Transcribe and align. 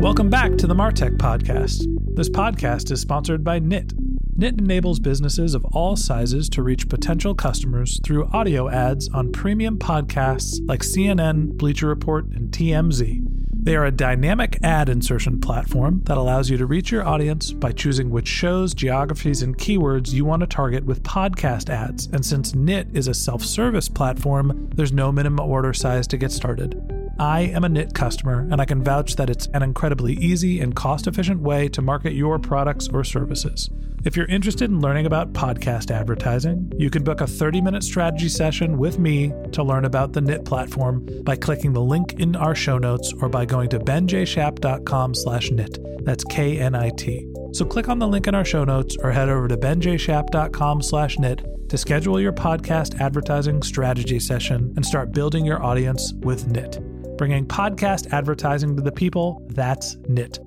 Welcome 0.00 0.30
back 0.30 0.56
to 0.58 0.68
the 0.68 0.76
Martech 0.76 1.16
Podcast. 1.16 1.84
This 2.14 2.28
podcast 2.28 2.92
is 2.92 3.00
sponsored 3.00 3.42
by 3.42 3.58
Knit. 3.58 3.92
Knit 4.36 4.60
enables 4.60 5.00
businesses 5.00 5.56
of 5.56 5.64
all 5.72 5.96
sizes 5.96 6.48
to 6.50 6.62
reach 6.62 6.88
potential 6.88 7.34
customers 7.34 7.98
through 8.04 8.28
audio 8.28 8.68
ads 8.68 9.08
on 9.08 9.32
premium 9.32 9.76
podcasts 9.76 10.60
like 10.68 10.82
CNN, 10.82 11.58
Bleacher 11.58 11.88
Report, 11.88 12.26
and 12.26 12.52
TMZ. 12.52 13.22
They 13.60 13.74
are 13.74 13.86
a 13.86 13.90
dynamic 13.90 14.60
ad 14.62 14.88
insertion 14.88 15.40
platform 15.40 16.02
that 16.04 16.16
allows 16.16 16.48
you 16.48 16.56
to 16.58 16.66
reach 16.66 16.92
your 16.92 17.04
audience 17.04 17.52
by 17.52 17.72
choosing 17.72 18.08
which 18.08 18.28
shows, 18.28 18.74
geographies, 18.74 19.42
and 19.42 19.58
keywords 19.58 20.12
you 20.12 20.24
want 20.24 20.40
to 20.40 20.46
target 20.46 20.84
with 20.84 21.02
podcast 21.02 21.70
ads. 21.70 22.06
And 22.12 22.24
since 22.24 22.54
Knit 22.54 22.86
is 22.94 23.08
a 23.08 23.14
self 23.14 23.44
service 23.44 23.88
platform, 23.88 24.70
there's 24.76 24.92
no 24.92 25.10
minimum 25.10 25.44
order 25.44 25.72
size 25.72 26.06
to 26.06 26.16
get 26.16 26.30
started. 26.30 26.97
I 27.18 27.40
am 27.40 27.64
a 27.64 27.68
Knit 27.68 27.94
customer, 27.94 28.46
and 28.50 28.60
I 28.60 28.64
can 28.64 28.84
vouch 28.84 29.16
that 29.16 29.28
it's 29.28 29.48
an 29.48 29.62
incredibly 29.62 30.14
easy 30.14 30.60
and 30.60 30.74
cost 30.74 31.08
efficient 31.08 31.40
way 31.40 31.68
to 31.68 31.82
market 31.82 32.12
your 32.12 32.38
products 32.38 32.88
or 32.88 33.02
services. 33.02 33.68
If 34.04 34.16
you're 34.16 34.26
interested 34.26 34.70
in 34.70 34.80
learning 34.80 35.06
about 35.06 35.32
podcast 35.32 35.90
advertising, 35.90 36.72
you 36.78 36.90
can 36.90 37.02
book 37.02 37.20
a 37.20 37.26
30 37.26 37.60
minute 37.60 37.82
strategy 37.82 38.28
session 38.28 38.78
with 38.78 39.00
me 39.00 39.32
to 39.50 39.64
learn 39.64 39.84
about 39.84 40.12
the 40.12 40.20
Knit 40.20 40.44
platform 40.44 41.04
by 41.24 41.34
clicking 41.34 41.72
the 41.72 41.82
link 41.82 42.14
in 42.20 42.36
our 42.36 42.54
show 42.54 42.78
notes 42.78 43.12
or 43.20 43.28
by 43.28 43.44
going 43.44 43.68
to 43.70 43.80
benjshap.com 43.80 45.14
slash 45.14 45.50
knit. 45.50 46.04
That's 46.04 46.22
K-N-I-T. 46.24 47.28
So 47.52 47.64
click 47.64 47.88
on 47.88 47.98
the 47.98 48.06
link 48.06 48.28
in 48.28 48.34
our 48.36 48.44
show 48.44 48.62
notes 48.62 48.96
or 49.02 49.10
head 49.10 49.28
over 49.28 49.48
to 49.48 49.56
benjshap.com 49.56 50.82
slash 50.82 51.18
knit 51.18 51.44
to 51.68 51.76
schedule 51.76 52.20
your 52.20 52.32
podcast 52.32 53.00
advertising 53.00 53.62
strategy 53.62 54.20
session 54.20 54.72
and 54.76 54.86
start 54.86 55.12
building 55.12 55.44
your 55.44 55.62
audience 55.62 56.12
with 56.20 56.46
Knit. 56.46 56.78
Bringing 57.18 57.46
podcast 57.46 58.12
advertising 58.12 58.76
to 58.76 58.82
the 58.82 58.92
people, 58.92 59.44
that's 59.48 59.96
Knit. 60.08 60.38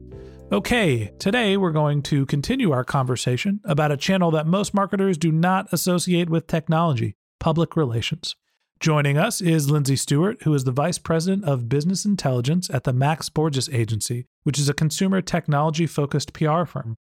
Okay, 0.54 1.12
today 1.20 1.58
we're 1.58 1.74
going 1.74 2.02
to 2.04 2.26
continue 2.28 2.72
our 2.72 2.86
conversation 2.86 3.60
about 3.66 3.92
a 3.92 3.98
channel 3.98 4.32
that 4.32 4.48
most 4.48 4.74
marketers 4.74 5.18
do 5.18 5.34
not 5.34 5.68
associate 5.74 6.30
with 6.30 6.48
technology 6.48 7.18
public 7.42 7.76
relations. 7.76 8.38
Joining 8.80 9.18
us 9.18 9.42
is 9.42 9.70
Lindsay 9.70 9.98
Stuart, 9.98 10.44
who 10.44 10.54
is 10.54 10.64
the 10.64 10.72
Vice 10.72 10.98
President 10.98 11.44
of 11.44 11.68
Business 11.68 12.06
Intelligence 12.06 12.70
at 12.70 12.86
the 12.86 12.94
Max 12.94 13.28
Borges 13.28 13.68
Agency, 13.74 14.28
which 14.44 14.58
is 14.58 14.70
a 14.70 14.74
consumer 14.74 15.20
technology 15.20 15.86
focused 15.86 16.32
PR 16.32 16.64
firm. 16.64 16.96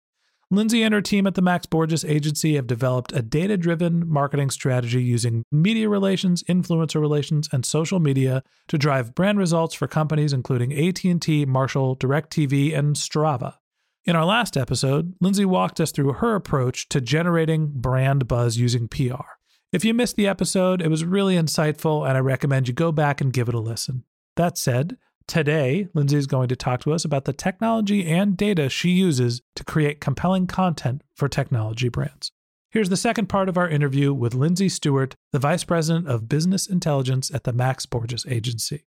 Lindsay 0.53 0.83
and 0.83 0.93
her 0.93 1.01
team 1.01 1.25
at 1.27 1.35
the 1.35 1.41
Max 1.41 1.65
Borges 1.65 2.03
Agency 2.03 2.55
have 2.55 2.67
developed 2.67 3.13
a 3.13 3.21
data 3.21 3.55
driven 3.55 4.05
marketing 4.05 4.49
strategy 4.49 5.01
using 5.01 5.45
media 5.49 5.87
relations, 5.87 6.43
influencer 6.43 6.99
relations, 6.99 7.47
and 7.53 7.65
social 7.65 8.01
media 8.01 8.43
to 8.67 8.77
drive 8.77 9.15
brand 9.15 9.39
results 9.39 9.73
for 9.73 9.87
companies 9.87 10.33
including 10.33 10.73
AT&T, 10.73 11.45
Marshall, 11.45 11.95
DirecTV, 11.95 12.77
and 12.77 12.97
Strava. 12.97 13.55
In 14.03 14.17
our 14.17 14.25
last 14.25 14.57
episode, 14.57 15.13
Lindsay 15.21 15.45
walked 15.45 15.79
us 15.79 15.93
through 15.93 16.13
her 16.13 16.35
approach 16.35 16.89
to 16.89 16.99
generating 16.99 17.71
brand 17.73 18.27
buzz 18.27 18.57
using 18.57 18.89
PR. 18.89 19.23
If 19.71 19.85
you 19.85 19.93
missed 19.93 20.17
the 20.17 20.27
episode, 20.27 20.81
it 20.81 20.89
was 20.89 21.05
really 21.05 21.35
insightful, 21.35 22.05
and 22.05 22.17
I 22.17 22.19
recommend 22.19 22.67
you 22.67 22.73
go 22.73 22.91
back 22.91 23.21
and 23.21 23.31
give 23.31 23.47
it 23.47 23.55
a 23.55 23.59
listen. 23.59 24.03
That 24.35 24.57
said, 24.57 24.97
Today, 25.31 25.87
Lindsay 25.93 26.17
is 26.17 26.27
going 26.27 26.49
to 26.49 26.57
talk 26.57 26.81
to 26.81 26.91
us 26.91 27.05
about 27.05 27.23
the 27.23 27.31
technology 27.31 28.05
and 28.05 28.35
data 28.35 28.67
she 28.67 28.89
uses 28.89 29.41
to 29.55 29.63
create 29.63 30.01
compelling 30.01 30.45
content 30.45 31.03
for 31.15 31.29
technology 31.29 31.87
brands. 31.87 32.33
Here's 32.69 32.89
the 32.89 32.97
second 32.97 33.27
part 33.27 33.47
of 33.47 33.57
our 33.57 33.69
interview 33.69 34.13
with 34.13 34.33
Lindsay 34.33 34.67
Stuart, 34.67 35.15
the 35.31 35.39
Vice 35.39 35.63
President 35.63 36.09
of 36.09 36.27
Business 36.27 36.67
Intelligence 36.67 37.33
at 37.33 37.45
the 37.45 37.53
Max 37.53 37.85
Borges 37.85 38.25
Agency. 38.27 38.83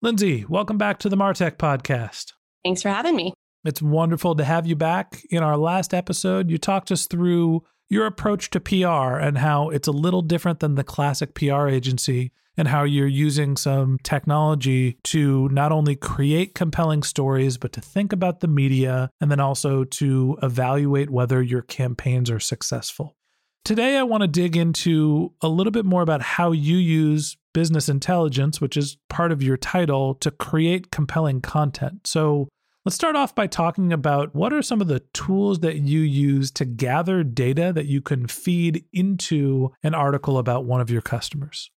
Lindsay, 0.00 0.46
welcome 0.48 0.78
back 0.78 0.98
to 1.00 1.10
the 1.10 1.16
Martech 1.16 1.58
podcast. 1.58 2.32
Thanks 2.64 2.80
for 2.80 2.88
having 2.88 3.14
me. 3.14 3.34
It's 3.62 3.82
wonderful 3.82 4.34
to 4.36 4.44
have 4.44 4.66
you 4.66 4.76
back. 4.76 5.20
In 5.28 5.42
our 5.42 5.58
last 5.58 5.92
episode, 5.92 6.48
you 6.48 6.56
talked 6.56 6.90
us 6.90 7.06
through 7.06 7.64
your 7.90 8.06
approach 8.06 8.48
to 8.52 8.60
PR 8.60 9.18
and 9.18 9.36
how 9.36 9.68
it's 9.68 9.88
a 9.88 9.92
little 9.92 10.22
different 10.22 10.60
than 10.60 10.74
the 10.74 10.84
classic 10.84 11.34
PR 11.34 11.68
agency 11.68 12.32
and 12.56 12.68
how 12.68 12.84
you're 12.84 13.06
using 13.06 13.56
some 13.56 13.98
technology 14.02 14.98
to 15.04 15.48
not 15.48 15.72
only 15.72 15.96
create 15.96 16.54
compelling 16.54 17.02
stories, 17.02 17.56
but 17.56 17.72
to 17.72 17.80
think 17.80 18.12
about 18.12 18.40
the 18.40 18.48
media 18.48 19.10
and 19.20 19.30
then 19.30 19.40
also 19.40 19.84
to 19.84 20.38
evaluate 20.42 21.10
whether 21.10 21.42
your 21.42 21.62
campaigns 21.62 22.30
are 22.30 22.40
successful. 22.40 23.16
Today, 23.64 23.96
I 23.96 24.02
want 24.02 24.22
to 24.22 24.28
dig 24.28 24.56
into 24.56 25.32
a 25.40 25.48
little 25.48 25.70
bit 25.70 25.84
more 25.84 26.02
about 26.02 26.20
how 26.20 26.50
you 26.50 26.76
use 26.76 27.36
business 27.54 27.88
intelligence, 27.88 28.60
which 28.60 28.76
is 28.76 28.96
part 29.08 29.30
of 29.30 29.40
your 29.40 29.56
title, 29.56 30.14
to 30.16 30.32
create 30.32 30.90
compelling 30.90 31.40
content. 31.40 32.08
So, 32.08 32.48
let's 32.84 32.96
start 32.96 33.14
off 33.14 33.36
by 33.36 33.46
talking 33.46 33.92
about 33.92 34.34
what 34.34 34.52
are 34.52 34.62
some 34.62 34.80
of 34.80 34.88
the 34.88 35.04
tools 35.14 35.60
that 35.60 35.76
you 35.76 36.00
use 36.00 36.50
to 36.52 36.64
gather 36.64 37.22
data 37.22 37.72
that 37.72 37.86
you 37.86 38.00
can 38.00 38.26
feed 38.26 38.84
into 38.92 39.70
an 39.84 39.94
article 39.94 40.38
about 40.38 40.64
one 40.64 40.80
of 40.80 40.90
your 40.90 41.02
customers. 41.02 41.70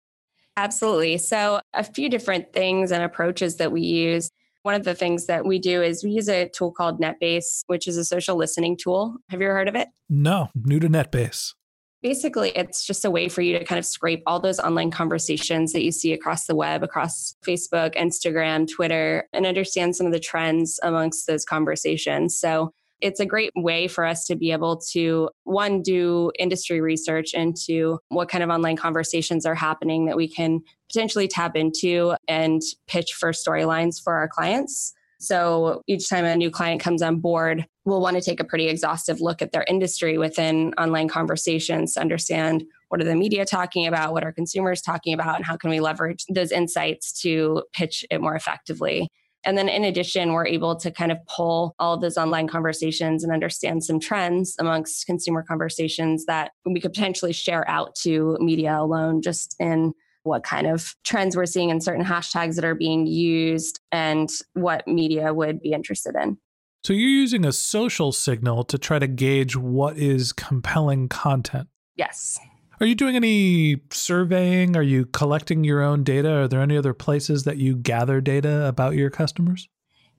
Absolutely. 0.56 1.18
So, 1.18 1.60
a 1.72 1.84
few 1.84 2.08
different 2.08 2.52
things 2.52 2.92
and 2.92 3.02
approaches 3.02 3.56
that 3.56 3.72
we 3.72 3.80
use. 3.82 4.30
One 4.62 4.74
of 4.74 4.84
the 4.84 4.94
things 4.94 5.26
that 5.26 5.44
we 5.44 5.58
do 5.58 5.82
is 5.82 6.04
we 6.04 6.10
use 6.10 6.28
a 6.28 6.48
tool 6.48 6.70
called 6.70 7.00
NetBase, 7.00 7.62
which 7.66 7.88
is 7.88 7.96
a 7.96 8.04
social 8.04 8.36
listening 8.36 8.76
tool. 8.76 9.16
Have 9.30 9.40
you 9.40 9.46
ever 9.48 9.56
heard 9.56 9.68
of 9.68 9.74
it? 9.74 9.88
No, 10.08 10.50
new 10.54 10.78
to 10.78 10.88
NetBase. 10.88 11.54
Basically, 12.02 12.50
it's 12.50 12.84
just 12.84 13.04
a 13.04 13.10
way 13.10 13.28
for 13.28 13.42
you 13.42 13.58
to 13.58 13.64
kind 13.64 13.78
of 13.78 13.86
scrape 13.86 14.22
all 14.26 14.40
those 14.40 14.58
online 14.58 14.90
conversations 14.90 15.72
that 15.72 15.84
you 15.84 15.92
see 15.92 16.12
across 16.12 16.46
the 16.46 16.54
web, 16.54 16.82
across 16.82 17.36
Facebook, 17.46 17.94
Instagram, 17.94 18.68
Twitter, 18.70 19.28
and 19.32 19.46
understand 19.46 19.96
some 19.96 20.06
of 20.06 20.12
the 20.12 20.20
trends 20.20 20.78
amongst 20.82 21.26
those 21.26 21.44
conversations. 21.44 22.38
So, 22.38 22.72
it's 23.02 23.20
a 23.20 23.26
great 23.26 23.50
way 23.56 23.88
for 23.88 24.04
us 24.04 24.24
to 24.26 24.36
be 24.36 24.52
able 24.52 24.76
to 24.92 25.28
one 25.44 25.82
do 25.82 26.30
industry 26.38 26.80
research 26.80 27.34
into 27.34 27.98
what 28.08 28.28
kind 28.28 28.44
of 28.44 28.50
online 28.50 28.76
conversations 28.76 29.44
are 29.44 29.54
happening 29.54 30.06
that 30.06 30.16
we 30.16 30.28
can 30.28 30.60
potentially 30.88 31.28
tap 31.28 31.56
into 31.56 32.14
and 32.28 32.62
pitch 32.86 33.12
for 33.12 33.32
storylines 33.32 34.02
for 34.02 34.14
our 34.14 34.28
clients 34.28 34.94
so 35.22 35.82
each 35.86 36.08
time 36.08 36.24
a 36.24 36.34
new 36.34 36.50
client 36.50 36.80
comes 36.80 37.00
on 37.00 37.20
board, 37.20 37.64
we'll 37.84 38.00
want 38.00 38.16
to 38.16 38.20
take 38.20 38.40
a 38.40 38.44
pretty 38.44 38.66
exhaustive 38.66 39.20
look 39.20 39.40
at 39.40 39.52
their 39.52 39.64
industry 39.68 40.18
within 40.18 40.74
online 40.74 41.06
conversations 41.06 41.94
to 41.94 42.00
understand 42.00 42.64
what 42.88 43.00
are 43.00 43.04
the 43.04 43.14
media 43.14 43.44
talking 43.44 43.86
about, 43.86 44.12
what 44.12 44.24
are 44.24 44.32
consumers 44.32 44.82
talking 44.82 45.14
about, 45.14 45.36
and 45.36 45.44
how 45.44 45.56
can 45.56 45.70
we 45.70 45.78
leverage 45.78 46.24
those 46.28 46.50
insights 46.50 47.12
to 47.22 47.62
pitch 47.72 48.04
it 48.10 48.20
more 48.20 48.34
effectively. 48.34 49.08
And 49.44 49.58
then 49.58 49.68
in 49.68 49.84
addition, 49.84 50.32
we're 50.32 50.46
able 50.46 50.76
to 50.76 50.90
kind 50.90 51.10
of 51.10 51.18
pull 51.26 51.74
all 51.78 51.94
of 51.94 52.00
those 52.00 52.16
online 52.16 52.48
conversations 52.48 53.24
and 53.24 53.32
understand 53.32 53.84
some 53.84 53.98
trends 53.98 54.54
amongst 54.58 55.06
consumer 55.06 55.44
conversations 55.46 56.26
that 56.26 56.52
we 56.64 56.80
could 56.80 56.92
potentially 56.92 57.32
share 57.32 57.68
out 57.68 57.94
to 57.96 58.36
media 58.40 58.78
alone, 58.78 59.20
just 59.20 59.56
in 59.58 59.92
what 60.24 60.44
kind 60.44 60.68
of 60.68 60.94
trends 61.02 61.36
we're 61.36 61.46
seeing 61.46 61.70
in 61.70 61.80
certain 61.80 62.04
hashtags 62.04 62.54
that 62.54 62.64
are 62.64 62.76
being 62.76 63.06
used 63.06 63.80
and 63.90 64.30
what 64.54 64.86
media 64.86 65.34
would 65.34 65.60
be 65.60 65.72
interested 65.72 66.14
in. 66.14 66.38
So 66.84 66.92
you're 66.92 67.08
using 67.08 67.44
a 67.44 67.52
social 67.52 68.12
signal 68.12 68.64
to 68.64 68.78
try 68.78 68.98
to 68.98 69.06
gauge 69.06 69.56
what 69.56 69.96
is 69.96 70.32
compelling 70.32 71.08
content. 71.08 71.68
Yes. 71.96 72.38
Are 72.82 72.86
you 72.86 72.96
doing 72.96 73.14
any 73.14 73.76
surveying? 73.92 74.76
Are 74.76 74.82
you 74.82 75.06
collecting 75.06 75.62
your 75.62 75.82
own 75.82 76.02
data? 76.02 76.32
Are 76.32 76.48
there 76.48 76.60
any 76.60 76.76
other 76.76 76.92
places 76.92 77.44
that 77.44 77.58
you 77.58 77.76
gather 77.76 78.20
data 78.20 78.66
about 78.66 78.96
your 78.96 79.08
customers? 79.08 79.68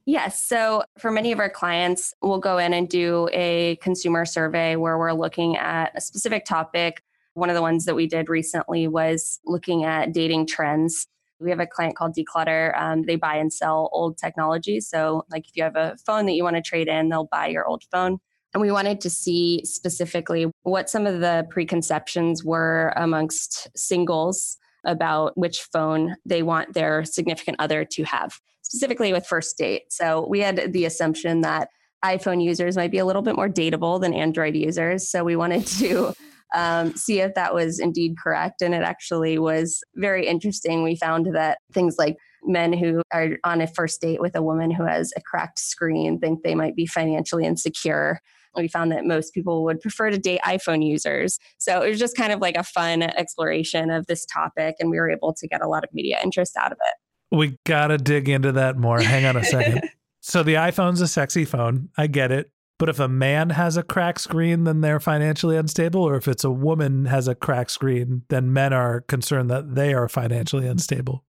Yes. 0.06 0.42
So 0.42 0.86
for 0.98 1.12
many 1.12 1.34
of 1.34 1.40
our 1.40 1.50
clients, 1.50 2.14
we'll 2.22 2.40
go 2.40 2.58
in 2.60 2.74
and 2.74 2.88
do 2.88 3.28
a 3.34 3.76
consumer 3.82 4.24
survey 4.24 4.78
where 4.78 4.98
we're 4.98 5.12
looking 5.12 5.58
at 5.58 5.92
a 5.94 6.00
specific 6.00 6.46
topic. 6.46 7.04
One 7.34 7.50
of 7.50 7.56
the 7.58 7.62
ones 7.62 7.84
that 7.84 7.96
we 7.96 8.08
did 8.08 8.30
recently 8.30 8.88
was 8.88 9.42
looking 9.46 9.84
at 9.84 10.14
dating 10.14 10.48
trends. 10.48 11.06
We 11.42 11.50
have 11.50 11.60
a 11.60 11.68
client 11.68 11.98
called 11.98 12.16
Decluttr. 12.16 12.80
Um, 12.82 13.02
they 13.02 13.18
buy 13.18 13.36
and 13.36 13.52
sell 13.52 13.90
old 13.92 14.18
technology. 14.18 14.80
So, 14.80 15.26
like 15.30 15.50
if 15.50 15.58
you 15.58 15.64
have 15.64 15.76
a 15.76 15.98
phone 16.06 16.28
that 16.28 16.34
you 16.34 16.46
want 16.46 16.56
to 16.56 16.62
trade 16.62 16.88
in, 16.88 17.10
they'll 17.10 17.28
buy 17.30 17.48
your 17.48 17.68
old 17.68 17.84
phone. 17.92 18.20
And 18.54 18.62
we 18.62 18.72
wanted 18.72 19.02
to 19.02 19.10
see 19.10 19.62
specifically 19.66 20.52
what 20.62 20.90
some 20.90 21.08
of 21.08 21.20
the 21.20 21.48
preconceptions 21.50 22.44
were 22.44 22.94
amongst 22.96 23.68
singles 23.76 24.58
about 24.86 25.38
which 25.38 25.62
phone 25.62 26.16
they 26.26 26.44
want 26.44 26.74
their 26.74 27.04
significant 27.04 27.58
other 27.60 27.86
to 27.86 28.04
have, 28.04 28.40
specifically 28.62 29.12
with 29.12 29.26
first 29.26 29.58
date. 29.58 29.84
So 29.90 30.28
we 30.28 30.42
had 30.42 30.72
the 30.74 30.86
assumption 30.86 31.42
that 31.42 31.70
iPhone 32.04 32.44
users 32.44 32.76
might 32.76 32.92
be 32.92 32.98
a 32.98 33.06
little 33.06 33.22
bit 33.22 33.36
more 33.36 33.50
dateable 33.50 34.00
than 34.00 34.14
Android 34.14 34.56
users. 34.56 35.10
So 35.10 35.24
we 35.24 35.36
wanted 35.36 35.66
to 35.68 36.14
um, 36.56 36.96
see 36.96 37.22
if 37.22 37.34
that 37.34 37.54
was 37.54 37.80
indeed 37.80 38.18
correct. 38.22 38.62
And 38.62 38.76
it 38.76 38.84
actually 38.84 39.40
was 39.40 39.82
very 39.96 40.28
interesting. 40.28 40.84
We 40.84 40.96
found 40.96 41.34
that 41.34 41.60
things 41.72 41.96
like 41.98 42.18
men 42.44 42.74
who 42.74 43.02
are 43.12 43.38
on 43.46 43.62
a 43.62 43.68
first 43.68 44.02
date 44.02 44.20
with 44.20 44.36
a 44.36 44.44
woman 44.44 44.70
who 44.70 44.84
has 44.84 45.14
a 45.16 45.22
cracked 45.22 45.60
screen 45.60 46.20
think 46.20 46.44
they 46.44 46.56
might 46.56 46.76
be 46.76 46.86
financially 46.86 47.46
insecure 47.46 48.20
we 48.62 48.68
found 48.68 48.92
that 48.92 49.06
most 49.06 49.34
people 49.34 49.64
would 49.64 49.82
prefer 49.82 50.10
to 50.10 50.18
date 50.18 50.42
iPhone 50.46 50.86
users. 50.86 51.40
So 51.58 51.82
it 51.82 51.90
was 51.90 52.00
just 52.00 52.16
kind 52.16 52.32
of 52.32 52.40
like 52.40 52.56
a 52.56 52.64
fun 52.64 53.04
exploration 53.04 53.90
of 53.90 54.08
this 54.08 54.26
topic, 54.26 54.76
and 54.80 54.90
we 54.90 54.98
were 54.98 55.10
able 55.10 55.34
to 55.34 55.48
get 55.48 55.62
a 55.62 55.68
lot 55.68 55.84
of 55.84 55.90
media 55.94 56.20
interest 56.24 56.56
out 56.58 56.72
of 56.72 56.78
it. 56.80 57.36
We 57.36 57.58
got 57.66 57.88
to 57.88 57.98
dig 57.98 58.30
into 58.30 58.52
that 58.54 58.78
more. 58.78 59.00
Hang 59.00 59.26
on 59.26 59.36
a 59.36 59.44
second. 59.44 59.82
so 60.22 60.44
the 60.44 60.56
iPhone's 60.56 61.02
a 61.02 61.08
sexy 61.08 61.46
phone. 61.46 61.90
I 61.98 62.08
get 62.08 62.32
it. 62.32 62.52
But 62.80 62.90
if 62.90 63.00
a 63.00 63.08
man 63.08 63.52
has 63.52 63.78
a 63.78 63.84
crack 63.84 64.20
screen, 64.20 64.66
then 64.66 64.82
they're 64.82 65.00
financially 65.00 65.56
unstable. 65.56 66.04
Or 66.04 66.16
if 66.16 66.28
it's 66.28 66.44
a 66.44 66.52
woman 66.52 67.06
has 67.06 67.28
a 67.28 67.36
crack 67.36 67.70
screen, 67.70 68.24
then 68.30 68.52
men 68.52 68.74
are 68.74 69.02
concerned 69.02 69.50
that 69.52 69.76
they 69.76 69.94
are 69.94 70.10
financially 70.10 70.68
unstable. 70.68 71.24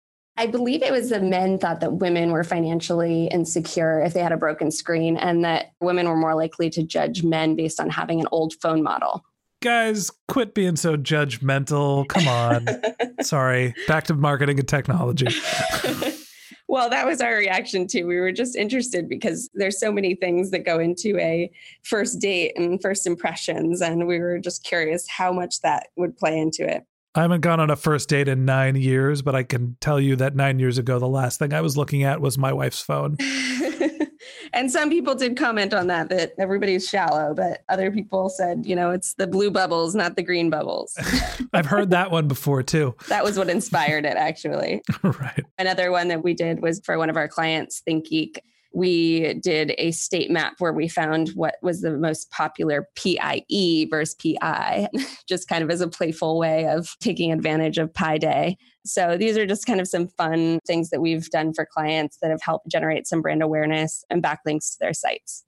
I 0.41 0.47
believe 0.47 0.83
it 0.83 0.91
was 0.91 1.11
the 1.11 1.21
men 1.21 1.59
thought 1.59 1.81
that 1.81 1.97
women 1.97 2.31
were 2.31 2.45
financially 2.45 3.27
insecure 3.27 4.01
if 4.01 4.15
they 4.15 4.21
had 4.21 4.33
a 4.33 4.39
broken 4.39 4.71
screen, 4.71 5.19
and 5.19 5.45
that 5.45 5.73
women 5.83 6.09
were 6.09 6.17
more 6.17 6.35
likely 6.35 6.71
to 6.71 6.83
judge 6.83 7.23
men 7.23 7.57
based 7.57 7.79
on 7.79 7.91
having 7.91 8.21
an 8.23 8.27
old 8.33 8.55
phone 8.55 8.83
model. 8.83 9.23
Guys, 9.61 10.11
quit 10.29 10.55
being 10.55 10.77
so 10.77 10.97
judgmental. 10.97 12.09
Come 12.09 12.27
on. 12.27 12.67
Sorry. 13.23 13.75
Back 13.87 14.05
to 14.05 14.15
marketing 14.15 14.59
and 14.59 14.67
technology. 14.67 15.27
well, 16.69 16.89
that 16.89 17.05
was 17.05 17.21
our 17.21 17.35
reaction 17.35 17.87
too. 17.87 18.07
We 18.07 18.19
were 18.19 18.33
just 18.33 18.57
interested 18.57 19.11
because 19.11 19.51
there's 19.53 19.79
so 19.79 19.93
many 19.93 20.15
things 20.15 20.53
that 20.53 20.65
go 20.65 20.79
into 20.79 21.19
a 21.19 21.51
first 21.83 22.19
date 22.19 22.55
and 22.57 22.81
first 22.81 23.07
impressions. 23.07 23.83
And 23.83 24.07
we 24.07 24.19
were 24.19 24.39
just 24.39 24.65
curious 24.65 25.07
how 25.07 25.35
much 25.35 25.61
that 25.61 25.89
would 25.97 26.17
play 26.17 26.39
into 26.39 26.67
it. 26.67 26.87
I 27.15 27.23
haven't 27.23 27.41
gone 27.41 27.59
on 27.59 27.71
a 27.71 27.77
first 27.77 28.09
date 28.09 28.29
in 28.29 28.45
nine 28.45 28.77
years, 28.77 29.21
but 29.21 29.35
I 29.35 29.43
can 29.43 29.77
tell 29.81 29.99
you 29.99 30.15
that 30.17 30.37
nine 30.37 30.61
years 30.61 30.79
ago, 30.79 31.01
the 31.01 31.09
last 31.09 31.41
thing 31.41 31.53
I 31.53 31.61
was 31.61 31.77
looking 31.77 32.05
at 32.05 32.21
was 32.21 32.39
my 32.39 32.53
wife's 32.53 32.81
phone. 32.81 33.17
and 34.53 34.71
some 34.71 34.91
people 34.91 35.17
did 35.17 35.37
comment 35.37 35.75
on 35.75 35.89
that, 35.89 36.09
that 36.11 36.35
everybody's 36.39 36.89
shallow, 36.89 37.35
but 37.35 37.63
other 37.69 37.91
people 37.91 38.29
said, 38.29 38.65
you 38.65 38.77
know, 38.77 38.93
it's 38.93 39.15
the 39.15 39.27
blue 39.27 39.51
bubbles, 39.51 39.97
not 39.97 40.15
the 40.15 40.23
green 40.23 40.51
bubbles. 40.51 40.97
I've 41.53 41.67
heard 41.67 41.91
that 41.91 42.13
one 42.13 42.29
before 42.29 42.63
too. 42.63 42.95
that 43.09 43.25
was 43.25 43.37
what 43.37 43.51
inspired 43.51 44.05
it, 44.05 44.17
actually. 44.17 44.81
right. 45.03 45.45
Another 45.59 45.91
one 45.91 46.07
that 46.09 46.23
we 46.23 46.33
did 46.33 46.63
was 46.63 46.81
for 46.85 46.97
one 46.97 47.11
of 47.11 47.17
our 47.17 47.27
clients, 47.27 47.83
ThinkGeek 47.89 48.37
we 48.73 49.35
did 49.35 49.75
a 49.79 49.91
state 49.91 50.31
map 50.31 50.55
where 50.59 50.73
we 50.73 50.89
found 50.89 51.31
what 51.31 51.57
was 51.63 51.81
the 51.81 51.97
most 51.97 52.31
popular 52.31 52.89
PIE 52.95 53.87
versus 53.91 54.15
PI, 54.15 54.89
just 55.29 55.49
kind 55.49 55.65
of 55.65 55.71
as 55.71 55.81
a 55.81 55.89
playful 55.89 56.39
way 56.39 56.67
of 56.67 56.97
taking 57.01 57.33
advantage 57.33 57.79
of 57.79 57.93
Pi 57.93 58.19
Day. 58.19 58.57
So 58.85 59.17
these 59.17 59.37
are 59.37 59.47
just 59.47 59.67
kind 59.67 59.81
of 59.81 59.89
some 59.89 60.09
fun 60.09 60.61
things 60.67 60.91
that 60.91 61.01
we've 61.01 61.29
done 61.31 61.53
for 61.53 61.67
clients 61.67 62.19
that 62.23 62.31
have 62.31 62.43
helped 62.43 62.69
generate 62.69 63.07
some 63.07 63.23
brand 63.23 63.43
awareness 63.43 64.05
and 64.09 64.23
backlinks 64.23 64.73
to 64.73 64.77
their 64.81 64.95
sites. 64.95 65.45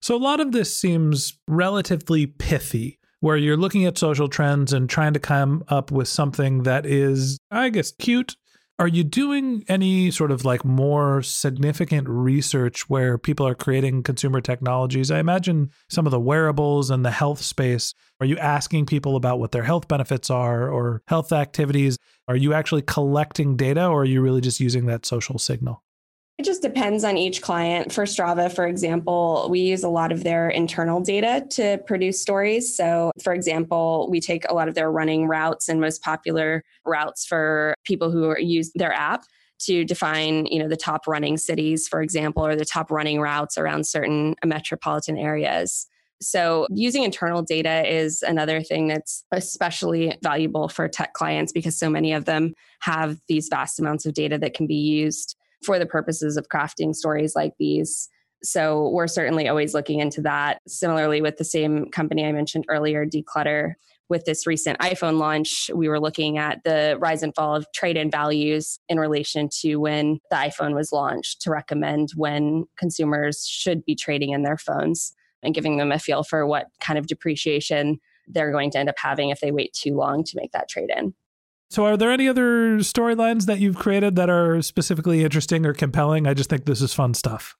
So 0.00 0.14
a 0.14 0.18
lot 0.18 0.40
of 0.40 0.52
this 0.52 0.74
seems 0.76 1.38
relatively 1.48 2.26
pithy 2.26 2.98
where 3.20 3.38
you're 3.38 3.56
looking 3.56 3.86
at 3.86 3.96
social 3.96 4.28
trends 4.28 4.72
and 4.72 4.90
trying 4.90 5.14
to 5.14 5.18
come 5.18 5.64
up 5.68 5.90
with 5.90 6.08
something 6.08 6.64
that 6.64 6.84
is, 6.84 7.38
I 7.50 7.70
guess, 7.70 7.90
cute 7.90 8.36
are 8.78 8.88
you 8.88 9.04
doing 9.04 9.64
any 9.68 10.10
sort 10.10 10.32
of 10.32 10.44
like 10.44 10.64
more 10.64 11.22
significant 11.22 12.08
research 12.08 12.90
where 12.90 13.16
people 13.16 13.46
are 13.46 13.54
creating 13.54 14.02
consumer 14.02 14.40
technologies? 14.40 15.12
I 15.12 15.20
imagine 15.20 15.70
some 15.88 16.06
of 16.06 16.10
the 16.10 16.18
wearables 16.18 16.90
and 16.90 17.04
the 17.04 17.12
health 17.12 17.40
space. 17.40 17.94
Are 18.18 18.26
you 18.26 18.36
asking 18.38 18.86
people 18.86 19.14
about 19.14 19.38
what 19.38 19.52
their 19.52 19.62
health 19.62 19.86
benefits 19.86 20.28
are 20.28 20.68
or 20.68 21.02
health 21.06 21.32
activities? 21.32 21.98
Are 22.26 22.36
you 22.36 22.52
actually 22.52 22.82
collecting 22.82 23.56
data 23.56 23.86
or 23.86 24.02
are 24.02 24.06
you 24.06 24.20
really 24.20 24.40
just 24.40 24.58
using 24.58 24.86
that 24.86 25.06
social 25.06 25.38
signal? 25.38 25.83
It 26.36 26.44
just 26.44 26.62
depends 26.62 27.04
on 27.04 27.16
each 27.16 27.42
client. 27.42 27.92
For 27.92 28.04
Strava, 28.04 28.52
for 28.52 28.66
example, 28.66 29.46
we 29.50 29.60
use 29.60 29.84
a 29.84 29.88
lot 29.88 30.10
of 30.10 30.24
their 30.24 30.48
internal 30.48 31.00
data 31.00 31.46
to 31.50 31.78
produce 31.86 32.20
stories. 32.20 32.76
So, 32.76 33.12
for 33.22 33.32
example, 33.32 34.08
we 34.10 34.20
take 34.20 34.44
a 34.50 34.54
lot 34.54 34.66
of 34.66 34.74
their 34.74 34.90
running 34.90 35.28
routes 35.28 35.68
and 35.68 35.80
most 35.80 36.02
popular 36.02 36.64
routes 36.84 37.24
for 37.24 37.76
people 37.84 38.10
who 38.10 38.36
use 38.36 38.72
their 38.74 38.92
app 38.92 39.24
to 39.60 39.84
define, 39.84 40.46
you 40.46 40.58
know, 40.58 40.68
the 40.68 40.76
top 40.76 41.06
running 41.06 41.36
cities, 41.38 41.86
for 41.86 42.02
example, 42.02 42.44
or 42.44 42.56
the 42.56 42.64
top 42.64 42.90
running 42.90 43.20
routes 43.20 43.56
around 43.56 43.86
certain 43.86 44.34
metropolitan 44.44 45.16
areas. 45.16 45.86
So, 46.20 46.66
using 46.70 47.04
internal 47.04 47.42
data 47.42 47.88
is 47.88 48.22
another 48.22 48.60
thing 48.60 48.88
that's 48.88 49.24
especially 49.30 50.18
valuable 50.20 50.68
for 50.68 50.88
tech 50.88 51.12
clients 51.12 51.52
because 51.52 51.78
so 51.78 51.88
many 51.88 52.12
of 52.12 52.24
them 52.24 52.54
have 52.80 53.20
these 53.28 53.46
vast 53.48 53.78
amounts 53.78 54.04
of 54.04 54.14
data 54.14 54.36
that 54.38 54.54
can 54.54 54.66
be 54.66 54.74
used 54.74 55.36
for 55.64 55.78
the 55.78 55.86
purposes 55.86 56.36
of 56.36 56.48
crafting 56.48 56.94
stories 56.94 57.34
like 57.34 57.54
these. 57.58 58.08
So 58.42 58.90
we're 58.90 59.06
certainly 59.06 59.48
always 59.48 59.74
looking 59.74 60.00
into 60.00 60.20
that. 60.22 60.60
Similarly, 60.68 61.22
with 61.22 61.38
the 61.38 61.44
same 61.44 61.90
company 61.90 62.26
I 62.26 62.32
mentioned 62.32 62.66
earlier, 62.68 63.06
Decluttr, 63.06 63.74
with 64.10 64.26
this 64.26 64.46
recent 64.46 64.78
iPhone 64.80 65.18
launch, 65.18 65.70
we 65.74 65.88
were 65.88 66.00
looking 66.00 66.36
at 66.36 66.62
the 66.64 66.98
rise 67.00 67.22
and 67.22 67.34
fall 67.34 67.56
of 67.56 67.66
trade 67.74 67.96
in 67.96 68.10
values 68.10 68.78
in 68.88 69.00
relation 69.00 69.48
to 69.60 69.76
when 69.76 70.18
the 70.30 70.36
iPhone 70.36 70.74
was 70.74 70.92
launched 70.92 71.40
to 71.42 71.50
recommend 71.50 72.10
when 72.14 72.66
consumers 72.78 73.46
should 73.46 73.84
be 73.84 73.94
trading 73.94 74.30
in 74.30 74.42
their 74.42 74.58
phones 74.58 75.14
and 75.42 75.54
giving 75.54 75.78
them 75.78 75.90
a 75.90 75.98
feel 75.98 76.22
for 76.22 76.46
what 76.46 76.66
kind 76.80 76.98
of 76.98 77.06
depreciation 77.06 77.98
they're 78.26 78.52
going 78.52 78.70
to 78.70 78.78
end 78.78 78.88
up 78.88 78.96
having 78.98 79.30
if 79.30 79.40
they 79.40 79.50
wait 79.50 79.72
too 79.72 79.94
long 79.94 80.22
to 80.24 80.36
make 80.36 80.52
that 80.52 80.68
trade 80.68 80.90
in. 80.94 81.14
So, 81.74 81.84
are 81.86 81.96
there 81.96 82.12
any 82.12 82.28
other 82.28 82.78
storylines 82.78 83.46
that 83.46 83.58
you've 83.58 83.74
created 83.74 84.14
that 84.14 84.30
are 84.30 84.62
specifically 84.62 85.24
interesting 85.24 85.66
or 85.66 85.74
compelling? 85.74 86.24
I 86.24 86.32
just 86.32 86.48
think 86.48 86.66
this 86.66 86.80
is 86.80 86.94
fun 86.94 87.14
stuff. 87.14 87.56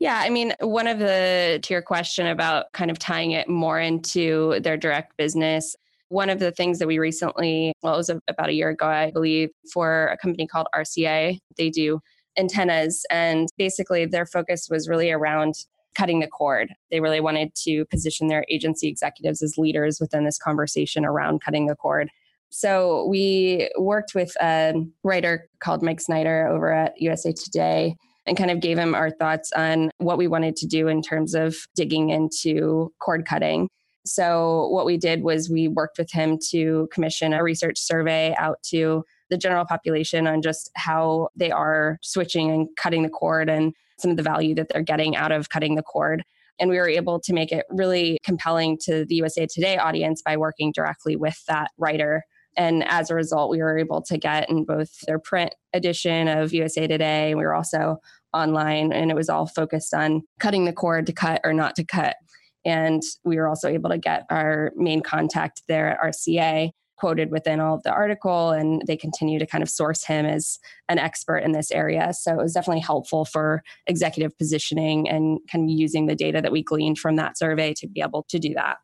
Yeah, 0.00 0.20
I 0.20 0.30
mean, 0.30 0.52
one 0.58 0.88
of 0.88 0.98
the 0.98 1.60
to 1.62 1.72
your 1.72 1.80
question 1.80 2.26
about 2.26 2.72
kind 2.72 2.90
of 2.90 2.98
tying 2.98 3.30
it 3.30 3.48
more 3.48 3.78
into 3.78 4.58
their 4.62 4.76
direct 4.76 5.16
business, 5.16 5.76
one 6.08 6.28
of 6.28 6.40
the 6.40 6.50
things 6.50 6.80
that 6.80 6.88
we 6.88 6.98
recently, 6.98 7.72
well, 7.84 7.94
it 7.94 7.98
was 7.98 8.10
about 8.26 8.48
a 8.48 8.52
year 8.52 8.70
ago, 8.70 8.88
I 8.88 9.12
believe, 9.12 9.50
for 9.72 10.08
a 10.08 10.18
company 10.18 10.48
called 10.48 10.66
RCA, 10.74 11.38
they 11.56 11.70
do 11.70 12.00
antennas. 12.36 13.06
And 13.12 13.48
basically, 13.56 14.06
their 14.06 14.26
focus 14.26 14.66
was 14.68 14.88
really 14.88 15.12
around 15.12 15.54
cutting 15.94 16.18
the 16.18 16.26
cord. 16.26 16.74
They 16.90 16.98
really 16.98 17.20
wanted 17.20 17.54
to 17.62 17.84
position 17.84 18.26
their 18.26 18.44
agency 18.50 18.88
executives 18.88 19.40
as 19.40 19.56
leaders 19.56 20.00
within 20.00 20.24
this 20.24 20.36
conversation 20.36 21.04
around 21.04 21.42
cutting 21.42 21.68
the 21.68 21.76
cord. 21.76 22.10
So 22.50 23.06
we 23.08 23.68
worked 23.78 24.14
with 24.14 24.32
a 24.40 24.74
writer 25.02 25.48
called 25.60 25.82
Mike 25.82 26.00
Snider 26.00 26.48
over 26.48 26.72
at 26.72 27.00
USA 27.00 27.32
Today 27.32 27.96
and 28.26 28.36
kind 28.36 28.50
of 28.50 28.60
gave 28.60 28.78
him 28.78 28.94
our 28.94 29.10
thoughts 29.10 29.52
on 29.52 29.90
what 29.98 30.18
we 30.18 30.26
wanted 30.26 30.56
to 30.56 30.66
do 30.66 30.88
in 30.88 31.02
terms 31.02 31.34
of 31.34 31.56
digging 31.74 32.10
into 32.10 32.92
cord 33.00 33.24
cutting. 33.26 33.68
So, 34.04 34.68
what 34.68 34.86
we 34.86 34.96
did 34.96 35.22
was 35.22 35.50
we 35.50 35.68
worked 35.68 35.98
with 35.98 36.10
him 36.12 36.38
to 36.50 36.88
commission 36.92 37.32
a 37.32 37.42
research 37.42 37.78
survey 37.78 38.34
out 38.38 38.62
to 38.70 39.04
the 39.30 39.36
general 39.36 39.64
population 39.64 40.26
on 40.26 40.42
just 40.42 40.70
how 40.76 41.28
they 41.36 41.50
are 41.50 41.98
switching 42.02 42.50
and 42.50 42.68
cutting 42.76 43.02
the 43.02 43.08
cord 43.08 43.50
and 43.50 43.72
some 43.98 44.10
of 44.10 44.16
the 44.16 44.22
value 44.22 44.54
that 44.54 44.68
they're 44.68 44.82
getting 44.82 45.16
out 45.16 45.32
of 45.32 45.48
cutting 45.48 45.74
the 45.74 45.82
cord. 45.82 46.22
And 46.58 46.70
we 46.70 46.78
were 46.78 46.88
able 46.88 47.20
to 47.20 47.32
make 47.32 47.52
it 47.52 47.66
really 47.68 48.18
compelling 48.24 48.78
to 48.82 49.04
the 49.04 49.16
USA 49.16 49.46
Today 49.46 49.76
audience 49.76 50.22
by 50.22 50.36
working 50.36 50.72
directly 50.72 51.16
with 51.16 51.42
that 51.48 51.70
writer. 51.76 52.22
And 52.56 52.84
as 52.88 53.10
a 53.10 53.14
result, 53.14 53.50
we 53.50 53.58
were 53.58 53.78
able 53.78 54.02
to 54.02 54.16
get 54.16 54.48
in 54.48 54.64
both 54.64 55.00
their 55.06 55.18
print 55.18 55.54
edition 55.72 56.28
of 56.28 56.52
USA 56.52 56.86
Today. 56.86 57.34
We 57.34 57.42
were 57.42 57.54
also 57.54 57.98
online, 58.32 58.92
and 58.92 59.10
it 59.10 59.14
was 59.14 59.28
all 59.28 59.46
focused 59.46 59.94
on 59.94 60.22
cutting 60.40 60.64
the 60.64 60.72
cord 60.72 61.06
to 61.06 61.12
cut 61.12 61.40
or 61.44 61.52
not 61.52 61.76
to 61.76 61.84
cut. 61.84 62.16
And 62.64 63.02
we 63.24 63.36
were 63.36 63.48
also 63.48 63.68
able 63.68 63.90
to 63.90 63.98
get 63.98 64.24
our 64.30 64.72
main 64.74 65.00
contact 65.02 65.62
there 65.68 65.90
at 65.90 66.00
RCA 66.00 66.70
quoted 66.96 67.30
within 67.30 67.60
all 67.60 67.74
of 67.74 67.82
the 67.82 67.92
article 67.92 68.50
and 68.50 68.82
they 68.86 68.96
continue 68.96 69.38
to 69.38 69.46
kind 69.46 69.62
of 69.62 69.68
source 69.68 70.04
him 70.04 70.24
as 70.24 70.58
an 70.88 70.98
expert 70.98 71.38
in 71.38 71.52
this 71.52 71.70
area 71.70 72.12
so 72.12 72.32
it 72.32 72.42
was 72.42 72.54
definitely 72.54 72.80
helpful 72.80 73.24
for 73.24 73.62
executive 73.86 74.36
positioning 74.38 75.08
and 75.08 75.38
kind 75.50 75.68
of 75.68 75.76
using 75.76 76.06
the 76.06 76.14
data 76.14 76.40
that 76.40 76.52
we 76.52 76.62
gleaned 76.62 76.98
from 76.98 77.16
that 77.16 77.36
survey 77.36 77.74
to 77.74 77.86
be 77.86 78.00
able 78.00 78.24
to 78.28 78.38
do 78.38 78.54
that 78.54 78.78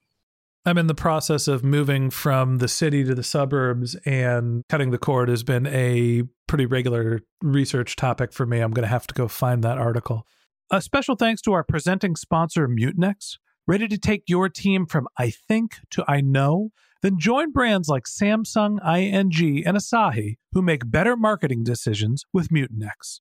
I'm 0.64 0.78
in 0.78 0.87
the 0.87 0.95
process 0.95 1.49
of 1.49 1.64
moving 1.64 2.11
from 2.11 2.59
the 2.59 2.69
city 2.69 3.02
to 3.04 3.16
the 3.16 3.25
suburbs, 3.25 3.97
and 4.07 4.62
cutting 4.69 4.92
the 4.92 4.99
cord 4.99 5.28
has 5.28 5.42
been 5.42 5.66
a 5.66 6.23
pretty 6.47 6.66
regular 6.66 7.21
research 7.42 7.97
topic 7.97 8.33
for 8.33 8.47
me. 8.47 8.61
I'm 8.61 8.71
going 8.71 8.85
to 8.85 8.88
have 8.88 9.09
to 9.09 9.14
go 9.14 9.26
find 9.26 9.64
that 9.64 9.78
article. 9.78 10.25
A 10.71 10.81
special 10.81 11.16
thanks 11.16 11.42
to 11.42 11.52
our 11.52 11.64
presenting 11.64 12.14
sponsor, 12.14 12.69
Mutinex. 12.69 13.38
Ready 13.66 13.88
to 13.88 13.99
take 13.99 14.23
your 14.28 14.49
team 14.49 14.87
from 14.87 15.09
I 15.19 15.31
think 15.31 15.78
to 15.90 16.04
I 16.07 16.21
know? 16.21 16.71
Then 17.02 17.19
join 17.19 17.50
brands 17.50 17.88
like 17.88 18.04
Samsung, 18.04 18.78
ING, 18.87 19.66
and 19.66 19.76
Asahi 19.76 20.37
who 20.52 20.62
make 20.62 20.88
better 20.88 21.16
marketing 21.16 21.64
decisions 21.64 22.25
with 22.33 22.50
Mutinex. 22.50 23.21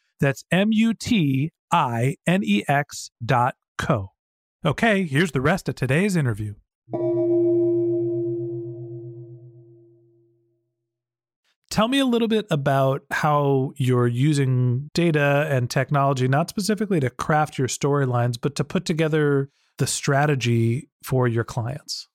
That's 0.21 0.45
M 0.51 0.71
U 0.71 0.93
T 0.93 1.51
I 1.71 2.15
N 2.25 2.41
E 2.43 2.63
X 2.67 3.09
dot 3.25 3.55
co. 3.77 4.11
Okay, 4.63 5.03
here's 5.03 5.31
the 5.31 5.41
rest 5.41 5.67
of 5.67 5.75
today's 5.75 6.15
interview. 6.15 6.53
Tell 11.71 11.87
me 11.87 11.99
a 11.99 12.05
little 12.05 12.27
bit 12.27 12.45
about 12.51 13.03
how 13.09 13.71
you're 13.77 14.07
using 14.07 14.89
data 14.93 15.47
and 15.49 15.69
technology, 15.69 16.27
not 16.27 16.49
specifically 16.49 16.99
to 16.99 17.09
craft 17.09 17.57
your 17.57 17.69
storylines, 17.69 18.37
but 18.39 18.55
to 18.57 18.63
put 18.63 18.85
together 18.85 19.49
the 19.77 19.87
strategy 19.87 20.89
for 21.01 21.27
your 21.29 21.45
clients. 21.45 22.09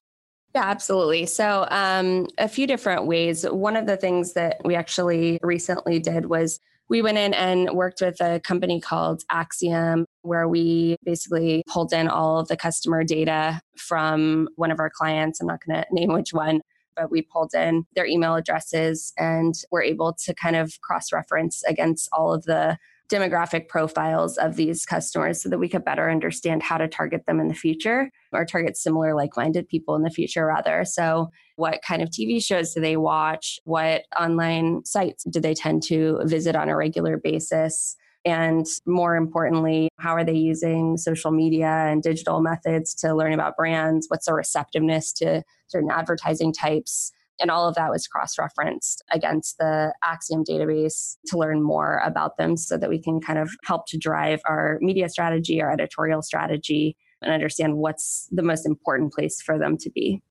Yeah, 0.55 0.65
absolutely. 0.65 1.27
So, 1.27 1.67
um, 1.71 2.29
a 2.39 2.49
few 2.49 2.67
different 2.67 3.07
ways. 3.07 3.45
One 3.45 3.77
of 3.77 3.87
the 3.87 3.97
things 3.97 4.35
that 4.35 4.61
we 4.65 4.75
actually 4.75 5.39
recently 5.43 5.99
did 5.99 6.27
was 6.27 6.61
we 6.89 7.03
went 7.03 7.19
in 7.19 7.35
and 7.35 7.71
worked 7.73 8.01
with 8.01 8.21
a 8.21 8.41
company 8.41 8.81
called 8.81 9.23
Acxiom, 9.31 10.05
where 10.23 10.49
we 10.49 10.97
basically 11.05 11.63
pulled 11.67 11.93
in 11.93 12.09
all 12.09 12.39
of 12.39 12.49
the 12.49 12.57
customer 12.57 13.03
data 13.03 13.61
from 13.77 14.49
one 14.57 14.71
of 14.71 14.79
our 14.79 14.91
clients. 14.91 15.41
I'm 15.41 15.47
not 15.49 15.61
going 15.67 15.83
to 15.89 15.95
name 15.95 16.13
which 16.13 16.33
one, 16.33 16.61
but 16.95 17.11
we 17.11 17.23
pulled 17.23 17.55
in 17.55 17.85
their 17.95 18.07
email 18.07 18.35
addresses 18.35 19.13
and 19.19 19.55
were 19.71 19.83
able 19.83 20.13
to 20.25 20.35
kind 20.35 20.57
of 20.57 20.81
cross 20.81 21.13
reference 21.13 21.63
against 21.65 22.09
all 22.13 22.33
of 22.33 22.45
the 22.45 22.79
demographic 23.09 23.69
profiles 23.69 24.37
of 24.37 24.57
these 24.57 24.85
customers 24.85 25.43
so 25.43 25.49
that 25.49 25.59
we 25.59 25.69
could 25.69 25.85
better 25.85 26.11
understand 26.11 26.63
how 26.63 26.77
to 26.77 26.89
target 26.89 27.25
them 27.27 27.41
in 27.41 27.49
the 27.49 27.55
future 27.55 28.11
or 28.33 28.45
target 28.45 28.77
similar 28.77 29.15
like 29.15 29.37
minded 29.37 29.69
people 29.69 29.95
in 29.95 30.03
the 30.03 30.11
future, 30.11 30.47
rather. 30.47 30.85
So, 30.85 31.31
what 31.57 31.81
kind 31.87 32.03
of 32.03 32.11
TV 32.11 32.43
shows 32.43 32.75
do 32.75 32.81
they 32.81 32.97
watch? 32.97 33.59
What 33.65 34.03
online 34.19 34.85
sites 34.85 35.25
do 35.25 35.41
they 35.41 35.55
tend 35.55 35.83
to 35.85 36.21
visit 36.25 36.55
on 36.57 36.69
a 36.69 36.77
regular 36.77 37.17
basis? 37.17 37.97
And 38.27 38.67
more 38.87 39.15
importantly, 39.15 39.89
how 39.99 40.15
are 40.15 40.25
they 40.25 40.35
using 40.35 40.97
social 40.97 41.31
media 41.31 41.69
and 41.69 42.03
digital 42.03 42.41
methods 42.41 42.93
to 42.97 43.15
learn 43.15 43.33
about 43.33 43.57
brands? 43.57 44.07
What's 44.09 44.27
their 44.27 44.35
receptiveness 44.35 45.13
to 45.15 45.45
certain 45.69 45.91
advertising 45.93 46.53
types? 46.53 47.13
And 47.41 47.51
all 47.51 47.69
of 47.69 47.75
that 47.75 47.91
was 47.91 48.07
cross 48.07 48.39
referenced 48.39 49.03
against 49.13 49.59
the 49.59 49.93
Acxiom 50.05 50.45
database 50.45 51.17
to 51.27 51.39
learn 51.39 51.63
more 51.63 52.01
about 52.05 52.37
them 52.39 52.57
so 52.57 52.77
that 52.79 52.89
we 52.89 53.01
can 53.01 53.21
kind 53.21 53.39
of 53.39 53.51
help 53.65 53.87
to 53.89 53.99
drive 53.99 54.41
our 54.49 54.79
media 54.81 55.09
strategy, 55.09 55.61
our 55.61 55.71
editorial 55.71 56.23
strategy, 56.23 56.97
and 57.23 57.33
understand 57.33 57.77
what's 57.77 58.29
the 58.31 58.43
most 58.43 58.67
important 58.67 59.13
place 59.13 59.41
for 59.43 59.59
them 59.59 59.77
to 59.79 59.91
be. 59.91 60.23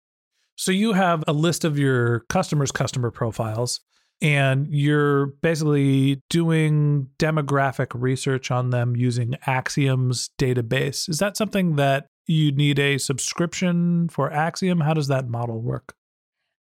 So 0.56 0.72
you 0.72 0.94
have 0.94 1.24
a 1.28 1.34
list 1.34 1.66
of 1.66 1.78
your 1.78 2.22
customers' 2.22 2.72
customer 2.72 3.12
profiles 3.12 3.82
and 4.22 4.68
you're 4.70 5.28
basically 5.42 6.22
doing 6.30 7.10
demographic 7.20 7.88
research 7.94 8.50
on 8.50 8.70
them 8.70 8.96
using 8.96 9.36
Acxiom's 9.46 10.30
database. 10.40 11.10
Is 11.10 11.20
that 11.20 11.36
something 11.36 11.76
that 11.76 12.08
you 12.26 12.52
need 12.52 12.80
a 12.80 12.98
subscription 12.98 14.08
for 14.10 14.30
Acxiom? 14.30 14.84
How 14.84 14.94
does 14.94 15.10
that 15.10 15.28
model 15.28 15.62
work? 15.62 15.96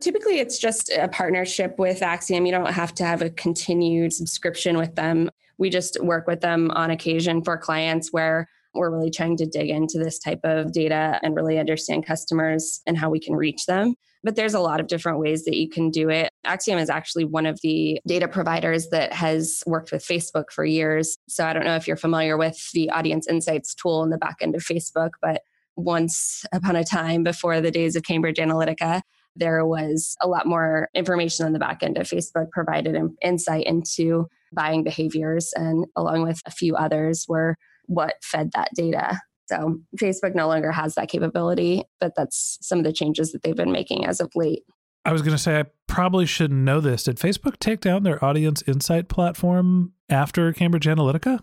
Typically, 0.01 0.39
it's 0.39 0.59
just 0.59 0.91
a 0.91 1.09
partnership 1.09 1.79
with 1.79 2.01
Acxiom. 2.01 2.47
You 2.47 2.53
don't 2.53 2.73
have 2.73 2.95
to 2.95 3.05
have 3.05 3.21
a 3.21 3.31
continued 3.31 4.15
subscription 4.15 4.79
with 4.79 4.95
them. 4.95 5.31
We 5.59 5.69
just 5.69 6.03
work 6.03 6.27
with 6.27 6.41
them 6.41 6.71
on 6.71 6.91
occasion 6.91 7.43
for 7.45 7.59
clients 7.59 8.11
where 8.11 8.49
we're 8.73 8.91
really 8.91 9.11
trying 9.11 9.37
to 9.37 9.47
dig 9.47 9.69
into 9.69 9.99
this 9.99 10.19
type 10.19 10.41
of 10.43 10.73
data 10.73 11.21
and 11.23 11.35
really 11.35 11.59
understand 11.59 12.07
customers 12.07 12.81
and 12.87 12.97
how 12.97 13.11
we 13.11 13.21
can 13.21 13.35
reach 13.35 13.67
them. 13.67 13.95
But 14.23 14.37
there's 14.37 14.55
a 14.55 14.61
lot 14.61 14.81
of 14.81 14.87
different 14.87 15.19
ways 15.19 15.45
that 15.45 15.57
you 15.57 15.69
can 15.69 15.91
do 15.91 16.09
it. 16.09 16.31
Acxiom 16.47 16.81
is 16.81 16.91
actually 16.91 17.25
one 17.25 17.47
of 17.47 17.59
the 17.63 18.01
data 18.07 18.29
providers 18.29 18.89
that 18.91 19.13
has 19.13 19.63
worked 19.67 19.93
with 19.93 20.05
Facebook 20.05 20.45
for 20.51 20.65
years. 20.65 21.17
So 21.29 21.45
I 21.47 21.53
don't 21.53 21.65
know 21.65 21.77
if 21.77 21.87
you're 21.87 21.97
familiar 21.97 22.39
with 22.39 22.71
the 22.73 22.91
Audience 22.91 23.27
Insights 23.27 23.75
tool 23.75 24.03
in 24.03 24.11
the 24.11 24.19
back 24.19 24.37
end 24.41 24.55
of 24.55 24.63
Facebook, 24.63 25.11
but 25.21 25.43
once 25.77 26.45
upon 26.53 26.77
a 26.77 26.85
time 26.85 27.23
before 27.23 27.61
the 27.61 27.71
days 27.71 27.97
of 27.97 28.03
Cambridge 28.03 28.37
Analytica, 28.37 29.03
there 29.37 29.65
was 29.65 30.17
a 30.21 30.29
lot 30.29 30.47
more 30.47 30.89
information 30.95 31.47
on 31.47 31.53
the 31.53 31.59
back 31.59 31.83
end 31.83 31.97
of 31.97 32.09
Facebook 32.09 32.51
provided 32.51 32.97
insight 33.23 33.67
into 33.67 34.27
buying 34.53 34.83
behaviors 34.83 35.53
and 35.55 35.87
along 35.97 36.23
with 36.23 36.41
a 36.47 36.51
few 36.51 36.75
others 36.77 37.27
were 37.29 37.57
what 37.87 38.15
fed 38.23 38.51
that 38.55 38.69
data. 38.75 39.21
So 39.47 39.79
Facebook 40.01 40.35
no 40.35 40.47
longer 40.47 40.71
has 40.71 40.95
that 40.95 41.09
capability, 41.09 41.83
but 42.01 42.13
that's 42.17 42.59
some 42.61 42.79
of 42.79 42.85
the 42.85 42.93
changes 42.93 43.33
that 43.33 43.43
they've 43.43 43.57
been 43.57 43.73
making 43.73 44.07
as 44.07 44.21
of 44.21 44.31
late. 44.35 44.63
I 45.05 45.13
was 45.13 45.23
going 45.23 45.37
to 45.37 45.43
say, 45.43 45.59
I 45.59 45.65
probably 45.87 46.27
shouldn't 46.27 46.61
know 46.61 46.81
this. 46.81 47.05
Did 47.05 47.17
Facebook 47.17 47.59
take 47.59 47.81
down 47.81 48.03
their 48.03 48.23
audience 48.25 48.63
insight 48.67 49.09
platform 49.09 49.93
after 50.09 50.53
Cambridge 50.53 50.87
Analytica? 50.87 51.41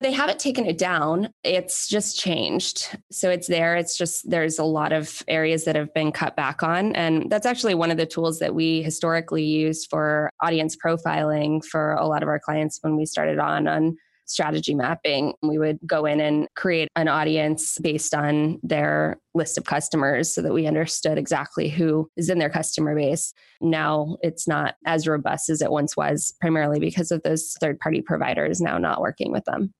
They 0.00 0.12
haven't 0.12 0.40
taken 0.40 0.64
it 0.64 0.78
down. 0.78 1.28
It's 1.44 1.86
just 1.86 2.18
changed. 2.18 2.98
So 3.10 3.28
it's 3.28 3.46
there. 3.46 3.76
It's 3.76 3.98
just 3.98 4.30
there's 4.30 4.58
a 4.58 4.64
lot 4.64 4.92
of 4.92 5.22
areas 5.28 5.64
that 5.64 5.76
have 5.76 5.92
been 5.92 6.10
cut 6.10 6.36
back 6.36 6.62
on. 6.62 6.96
And 6.96 7.30
that's 7.30 7.44
actually 7.44 7.74
one 7.74 7.90
of 7.90 7.98
the 7.98 8.06
tools 8.06 8.38
that 8.38 8.54
we 8.54 8.82
historically 8.82 9.44
used 9.44 9.88
for 9.90 10.30
audience 10.42 10.74
profiling 10.74 11.62
for 11.62 11.94
a 11.94 12.06
lot 12.06 12.22
of 12.22 12.30
our 12.30 12.40
clients 12.40 12.78
when 12.80 12.96
we 12.96 13.04
started 13.04 13.38
on 13.38 13.68
on 13.68 13.96
strategy 14.24 14.74
mapping. 14.74 15.34
We 15.42 15.58
would 15.58 15.78
go 15.84 16.06
in 16.06 16.20
and 16.20 16.48
create 16.56 16.88
an 16.96 17.08
audience 17.08 17.76
based 17.82 18.14
on 18.14 18.58
their 18.62 19.18
list 19.34 19.58
of 19.58 19.64
customers 19.64 20.32
so 20.32 20.40
that 20.40 20.54
we 20.54 20.66
understood 20.66 21.18
exactly 21.18 21.68
who 21.68 22.08
is 22.16 22.30
in 22.30 22.38
their 22.38 22.48
customer 22.48 22.94
base. 22.94 23.34
Now 23.60 24.16
it's 24.22 24.48
not 24.48 24.76
as 24.86 25.06
robust 25.06 25.50
as 25.50 25.60
it 25.60 25.70
once 25.70 25.96
was, 25.96 26.32
primarily 26.40 26.80
because 26.80 27.10
of 27.10 27.22
those 27.22 27.54
third 27.60 27.78
party 27.80 28.00
providers 28.00 28.60
now 28.60 28.78
not 28.78 29.00
working 29.00 29.30
with 29.32 29.44
them. 29.44 29.74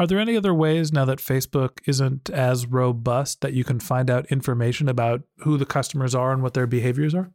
Are 0.00 0.06
there 0.06 0.18
any 0.18 0.34
other 0.34 0.54
ways 0.54 0.94
now 0.94 1.04
that 1.04 1.18
Facebook 1.18 1.80
isn't 1.86 2.30
as 2.30 2.64
robust 2.64 3.42
that 3.42 3.52
you 3.52 3.64
can 3.64 3.78
find 3.78 4.08
out 4.08 4.24
information 4.32 4.88
about 4.88 5.24
who 5.40 5.58
the 5.58 5.66
customers 5.66 6.14
are 6.14 6.32
and 6.32 6.42
what 6.42 6.54
their 6.54 6.66
behaviors 6.66 7.14
are? 7.14 7.30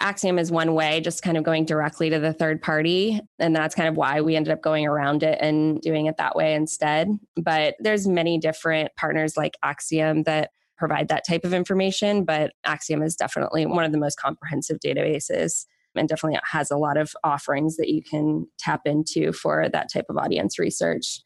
Acxiom 0.00 0.38
is 0.38 0.52
one 0.52 0.74
way, 0.74 1.00
just 1.00 1.24
kind 1.24 1.36
of 1.36 1.42
going 1.42 1.64
directly 1.64 2.08
to 2.08 2.20
the 2.20 2.32
third 2.32 2.62
party. 2.62 3.20
And 3.40 3.56
that's 3.56 3.74
kind 3.74 3.88
of 3.88 3.96
why 3.96 4.20
we 4.20 4.36
ended 4.36 4.52
up 4.52 4.62
going 4.62 4.86
around 4.86 5.24
it 5.24 5.38
and 5.40 5.80
doing 5.80 6.06
it 6.06 6.16
that 6.18 6.36
way 6.36 6.54
instead. 6.54 7.08
But 7.34 7.74
there's 7.80 8.06
many 8.06 8.38
different 8.38 8.92
partners 8.96 9.36
like 9.36 9.56
Acxiom 9.64 10.26
that 10.26 10.50
provide 10.78 11.08
that 11.08 11.24
type 11.26 11.44
of 11.44 11.52
information. 11.52 12.24
But 12.24 12.52
Acxiom 12.64 13.04
is 13.04 13.16
definitely 13.16 13.66
one 13.66 13.82
of 13.82 13.90
the 13.90 13.98
most 13.98 14.16
comprehensive 14.16 14.78
databases 14.78 15.66
and 15.96 16.08
definitely 16.08 16.38
has 16.52 16.70
a 16.70 16.76
lot 16.76 16.96
of 16.96 17.10
offerings 17.24 17.78
that 17.78 17.88
you 17.88 18.00
can 18.00 18.46
tap 18.60 18.82
into 18.84 19.32
for 19.32 19.68
that 19.68 19.92
type 19.92 20.06
of 20.08 20.18
audience 20.18 20.56
research. 20.56 21.20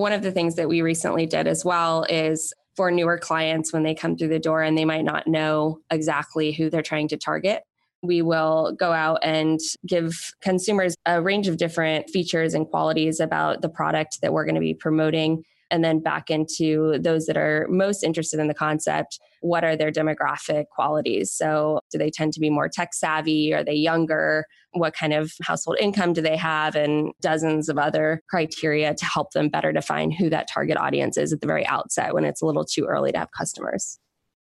One 0.00 0.12
of 0.12 0.22
the 0.22 0.32
things 0.32 0.54
that 0.54 0.66
we 0.66 0.80
recently 0.80 1.26
did 1.26 1.46
as 1.46 1.62
well 1.62 2.04
is 2.08 2.54
for 2.74 2.90
newer 2.90 3.18
clients 3.18 3.70
when 3.70 3.82
they 3.82 3.94
come 3.94 4.16
through 4.16 4.28
the 4.28 4.38
door 4.38 4.62
and 4.62 4.76
they 4.76 4.86
might 4.86 5.04
not 5.04 5.26
know 5.26 5.80
exactly 5.90 6.52
who 6.52 6.70
they're 6.70 6.80
trying 6.80 7.08
to 7.08 7.18
target 7.18 7.62
we 8.02 8.22
will 8.22 8.72
go 8.78 8.92
out 8.92 9.18
and 9.22 9.60
give 9.86 10.32
consumers 10.40 10.96
a 11.04 11.20
range 11.20 11.48
of 11.48 11.58
different 11.58 12.08
features 12.08 12.54
and 12.54 12.66
qualities 12.68 13.20
about 13.20 13.60
the 13.60 13.68
product 13.68 14.20
that 14.22 14.32
we're 14.32 14.44
going 14.44 14.54
to 14.54 14.60
be 14.60 14.74
promoting 14.74 15.44
and 15.70 15.84
then 15.84 16.00
back 16.00 16.30
into 16.30 16.98
those 17.00 17.26
that 17.26 17.36
are 17.36 17.66
most 17.68 18.02
interested 18.02 18.40
in 18.40 18.48
the 18.48 18.54
concept 18.54 19.18
what 19.40 19.64
are 19.64 19.76
their 19.76 19.90
demographic 19.90 20.66
qualities? 20.68 21.32
So 21.32 21.80
do 21.90 21.98
they 21.98 22.10
tend 22.10 22.32
to 22.34 22.40
be 22.40 22.50
more 22.50 22.68
tech 22.68 22.94
savvy? 22.94 23.52
Are 23.54 23.64
they 23.64 23.74
younger? 23.74 24.44
What 24.72 24.94
kind 24.94 25.12
of 25.12 25.32
household 25.42 25.78
income 25.80 26.12
do 26.12 26.20
they 26.20 26.36
have? 26.36 26.76
And 26.76 27.12
dozens 27.20 27.68
of 27.68 27.78
other 27.78 28.22
criteria 28.28 28.94
to 28.94 29.04
help 29.04 29.32
them 29.32 29.48
better 29.48 29.72
define 29.72 30.10
who 30.10 30.30
that 30.30 30.48
target 30.52 30.76
audience 30.76 31.16
is 31.16 31.32
at 31.32 31.40
the 31.40 31.46
very 31.46 31.66
outset 31.66 32.14
when 32.14 32.24
it's 32.24 32.42
a 32.42 32.46
little 32.46 32.64
too 32.64 32.84
early 32.84 33.12
to 33.12 33.18
have 33.18 33.30
customers. 33.36 33.98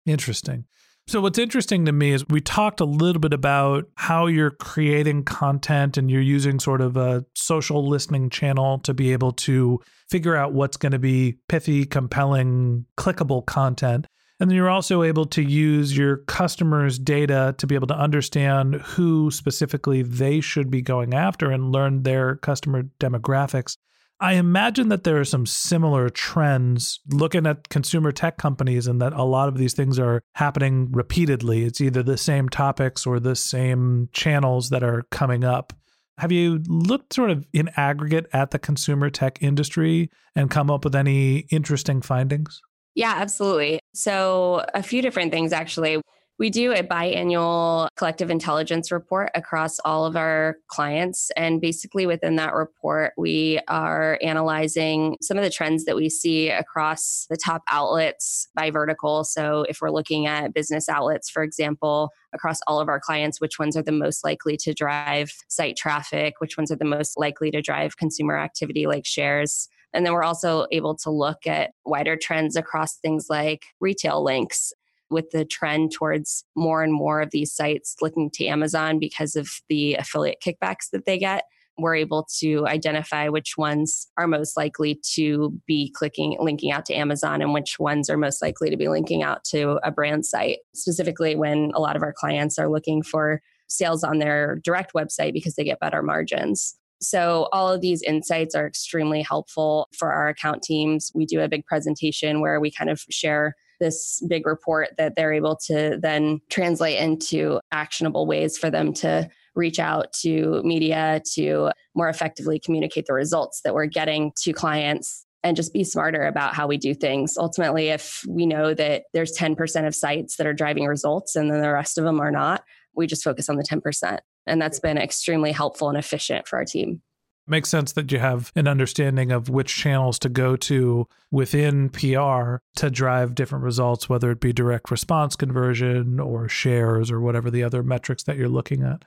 Interesting 0.05 0.65
so, 1.05 1.19
what's 1.19 1.37
interesting 1.37 1.85
to 1.85 1.91
me 1.91 2.11
is 2.11 2.25
we 2.29 2.39
talked 2.39 2.79
a 2.79 2.85
little 2.85 3.19
bit 3.19 3.33
about 3.33 3.85
how 3.95 4.27
you're 4.27 4.51
creating 4.51 5.23
content 5.23 5.97
and 5.97 6.09
you're 6.09 6.21
using 6.21 6.59
sort 6.59 6.79
of 6.79 6.95
a 6.95 7.25
social 7.35 7.87
listening 7.87 8.29
channel 8.29 8.79
to 8.79 8.93
be 8.93 9.11
able 9.11 9.33
to 9.33 9.81
figure 10.09 10.35
out 10.35 10.53
what's 10.53 10.77
going 10.77 10.93
to 10.93 10.99
be 10.99 11.39
pithy, 11.49 11.85
compelling, 11.85 12.85
clickable 12.97 13.45
content. 13.45 14.07
And 14.39 14.49
then 14.49 14.55
you're 14.55 14.69
also 14.69 15.03
able 15.03 15.25
to 15.27 15.41
use 15.41 15.95
your 15.95 16.17
customers' 16.17 16.97
data 16.97 17.53
to 17.57 17.67
be 17.67 17.75
able 17.75 17.87
to 17.87 17.97
understand 17.97 18.75
who 18.75 19.29
specifically 19.29 20.03
they 20.03 20.39
should 20.39 20.71
be 20.71 20.81
going 20.81 21.13
after 21.13 21.51
and 21.51 21.71
learn 21.71 22.03
their 22.03 22.37
customer 22.37 22.83
demographics. 22.99 23.77
I 24.19 24.33
imagine 24.33 24.89
that 24.89 25.03
there 25.03 25.19
are 25.19 25.25
some 25.25 25.45
similar 25.45 26.09
trends 26.09 26.99
looking 27.09 27.45
at 27.45 27.69
consumer 27.69 28.11
tech 28.11 28.37
companies 28.37 28.87
and 28.87 29.01
that 29.01 29.13
a 29.13 29.23
lot 29.23 29.49
of 29.49 29.57
these 29.57 29.73
things 29.73 29.99
are 29.99 30.21
happening 30.35 30.91
repeatedly. 30.91 31.63
It's 31.63 31.81
either 31.81 32.03
the 32.03 32.17
same 32.17 32.47
topics 32.47 33.05
or 33.05 33.19
the 33.19 33.35
same 33.35 34.09
channels 34.13 34.69
that 34.69 34.83
are 34.83 35.03
coming 35.11 35.43
up. 35.43 35.73
Have 36.19 36.31
you 36.31 36.61
looked 36.67 37.13
sort 37.13 37.31
of 37.31 37.45
in 37.53 37.69
aggregate 37.75 38.27
at 38.33 38.51
the 38.51 38.59
consumer 38.59 39.09
tech 39.09 39.41
industry 39.41 40.09
and 40.35 40.49
come 40.49 40.69
up 40.69 40.85
with 40.85 40.95
any 40.95 41.39
interesting 41.49 42.01
findings? 42.01 42.61
Yeah, 42.95 43.15
absolutely. 43.17 43.79
So, 43.95 44.63
a 44.73 44.83
few 44.83 45.01
different 45.01 45.31
things 45.31 45.51
actually. 45.51 45.99
We 46.39 46.49
do 46.49 46.73
a 46.73 46.81
biannual 46.81 47.89
collective 47.95 48.31
intelligence 48.31 48.91
report 48.91 49.29
across 49.35 49.77
all 49.85 50.05
of 50.05 50.15
our 50.15 50.57
clients. 50.67 51.29
And 51.37 51.61
basically, 51.61 52.07
within 52.07 52.37
that 52.37 52.55
report, 52.55 53.13
we 53.17 53.59
are 53.67 54.17
analyzing 54.21 55.15
some 55.21 55.37
of 55.37 55.43
the 55.43 55.51
trends 55.51 55.85
that 55.85 55.95
we 55.95 56.09
see 56.09 56.49
across 56.49 57.27
the 57.29 57.37
top 57.37 57.61
outlets 57.69 58.47
by 58.55 58.71
vertical. 58.71 59.23
So, 59.23 59.63
if 59.69 59.77
we're 59.79 59.91
looking 59.91 60.25
at 60.25 60.55
business 60.55 60.89
outlets, 60.89 61.29
for 61.29 61.43
example, 61.43 62.09
across 62.33 62.59
all 62.65 62.79
of 62.79 62.89
our 62.89 62.99
clients, 62.99 63.39
which 63.39 63.59
ones 63.59 63.77
are 63.77 63.83
the 63.83 63.91
most 63.91 64.23
likely 64.23 64.57
to 64.57 64.73
drive 64.73 65.31
site 65.49 65.77
traffic, 65.77 66.35
which 66.39 66.57
ones 66.57 66.71
are 66.71 66.77
the 66.77 66.83
most 66.83 67.15
likely 67.15 67.51
to 67.51 67.61
drive 67.61 67.97
consumer 67.97 68.37
activity 68.39 68.87
like 68.87 69.05
shares. 69.05 69.69
And 69.93 70.03
then 70.03 70.13
we're 70.13 70.23
also 70.23 70.65
able 70.71 70.95
to 70.97 71.11
look 71.11 71.45
at 71.45 71.71
wider 71.85 72.17
trends 72.17 72.55
across 72.55 72.95
things 72.95 73.27
like 73.29 73.65
retail 73.79 74.23
links 74.23 74.73
with 75.13 75.31
the 75.31 75.45
trend 75.45 75.91
towards 75.91 76.43
more 76.55 76.83
and 76.83 76.93
more 76.93 77.21
of 77.21 77.31
these 77.31 77.53
sites 77.53 77.95
looking 78.01 78.29
to 78.31 78.45
Amazon 78.45 78.99
because 78.99 79.35
of 79.35 79.49
the 79.69 79.95
affiliate 79.95 80.41
kickbacks 80.41 80.89
that 80.91 81.05
they 81.05 81.17
get, 81.17 81.43
we're 81.77 81.95
able 81.95 82.27
to 82.39 82.67
identify 82.67 83.29
which 83.29 83.57
ones 83.57 84.07
are 84.17 84.27
most 84.27 84.55
likely 84.55 84.99
to 85.13 85.59
be 85.65 85.91
clicking, 85.95 86.37
linking 86.39 86.71
out 86.71 86.85
to 86.85 86.93
Amazon, 86.93 87.41
and 87.41 87.53
which 87.53 87.79
ones 87.79 88.09
are 88.09 88.17
most 88.17 88.41
likely 88.41 88.69
to 88.69 88.77
be 88.77 88.87
linking 88.87 89.23
out 89.23 89.43
to 89.45 89.79
a 89.83 89.91
brand 89.91 90.25
site. 90.25 90.59
Specifically, 90.75 91.35
when 91.35 91.71
a 91.73 91.79
lot 91.79 91.95
of 91.95 92.03
our 92.03 92.13
clients 92.13 92.59
are 92.59 92.69
looking 92.69 93.01
for 93.01 93.41
sales 93.67 94.03
on 94.03 94.19
their 94.19 94.59
direct 94.63 94.93
website 94.93 95.33
because 95.33 95.55
they 95.55 95.63
get 95.63 95.79
better 95.79 96.03
margins. 96.03 96.75
So, 97.01 97.49
all 97.51 97.71
of 97.71 97.81
these 97.81 98.01
insights 98.03 98.55
are 98.55 98.67
extremely 98.67 99.21
helpful 99.21 99.89
for 99.97 100.13
our 100.13 100.29
account 100.29 100.61
teams. 100.61 101.11
We 101.13 101.25
do 101.25 101.41
a 101.41 101.49
big 101.49 101.65
presentation 101.65 102.39
where 102.39 102.59
we 102.59 102.71
kind 102.71 102.89
of 102.89 103.03
share 103.09 103.55
this 103.83 104.23
big 104.29 104.47
report 104.47 104.89
that 104.97 105.15
they're 105.15 105.33
able 105.33 105.57
to 105.67 105.99
then 106.01 106.39
translate 106.49 106.97
into 106.97 107.59
actionable 107.71 108.25
ways 108.25 108.57
for 108.57 108.69
them 108.69 108.93
to 108.93 109.29
reach 109.55 109.77
out 109.77 110.13
to 110.13 110.61
media 110.63 111.21
to 111.33 111.69
more 111.93 112.07
effectively 112.07 112.59
communicate 112.59 113.05
the 113.05 113.13
results 113.13 113.61
that 113.63 113.73
we're 113.73 113.85
getting 113.85 114.31
to 114.37 114.53
clients 114.53 115.25
and 115.43 115.57
just 115.57 115.73
be 115.73 115.83
smarter 115.83 116.23
about 116.23 116.55
how 116.55 116.65
we 116.65 116.77
do 116.77 116.93
things. 116.93 117.35
Ultimately, 117.37 117.89
if 117.89 118.23
we 118.29 118.45
know 118.45 118.73
that 118.73 119.03
there's 119.13 119.37
10% 119.37 119.85
of 119.85 119.93
sites 119.93 120.37
that 120.37 120.47
are 120.47 120.53
driving 120.53 120.85
results 120.85 121.35
and 121.35 121.51
then 121.51 121.61
the 121.61 121.73
rest 121.73 121.97
of 121.97 122.05
them 122.05 122.21
are 122.21 122.31
not, 122.31 122.63
we 122.95 123.05
just 123.05 123.23
focus 123.23 123.49
on 123.49 123.57
the 123.57 123.63
10%. 123.63 124.19
And 124.47 124.61
that's 124.61 124.79
been 124.79 124.97
extremely 124.97 125.51
helpful 125.51 125.89
and 125.89 125.97
efficient 125.97 126.47
for 126.47 126.57
our 126.57 126.65
team. 126.65 127.01
Makes 127.45 127.69
sense 127.69 127.91
that 127.93 128.09
you 128.09 128.19
have 128.19 128.53
an 128.55 128.69
understanding 128.69 129.31
of 129.33 129.49
which 129.49 129.75
channels 129.75 130.17
to 130.19 130.29
go 130.29 130.55
to 130.55 131.07
within 131.29 131.89
PR 131.89 132.57
to 132.77 132.89
drive 132.89 133.35
different 133.35 133.65
results, 133.65 134.07
whether 134.07 134.31
it 134.31 134.39
be 134.39 134.53
direct 134.53 134.89
response 134.89 135.35
conversion 135.35 136.21
or 136.21 136.47
shares 136.47 137.11
or 137.11 137.19
whatever 137.19 137.51
the 137.51 137.63
other 137.63 137.83
metrics 137.83 138.23
that 138.23 138.37
you're 138.37 138.47
looking 138.47 138.81
at. 138.81 139.03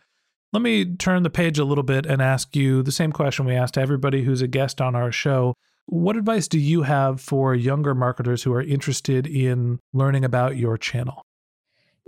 Let 0.53 0.63
me 0.63 0.85
turn 0.85 1.23
the 1.23 1.31
page 1.31 1.59
a 1.59 1.65
little 1.65 1.85
bit 1.85 2.05
and 2.05 2.21
ask 2.21 2.55
you 2.55 2.83
the 2.83 2.93
same 2.93 3.11
question 3.11 3.47
we 3.47 3.55
asked 3.55 3.79
everybody 3.79 4.23
who's 4.23 4.43
a 4.43 4.47
guest 4.47 4.81
on 4.81 4.95
our 4.95 5.11
show. 5.11 5.55
What 5.87 6.17
advice 6.17 6.47
do 6.47 6.59
you 6.59 6.83
have 6.83 7.21
for 7.21 7.55
younger 7.55 7.95
marketers 7.95 8.43
who 8.43 8.53
are 8.53 8.63
interested 8.63 9.27
in 9.27 9.79
learning 9.93 10.25
about 10.25 10.57
your 10.57 10.77
channel? 10.77 11.26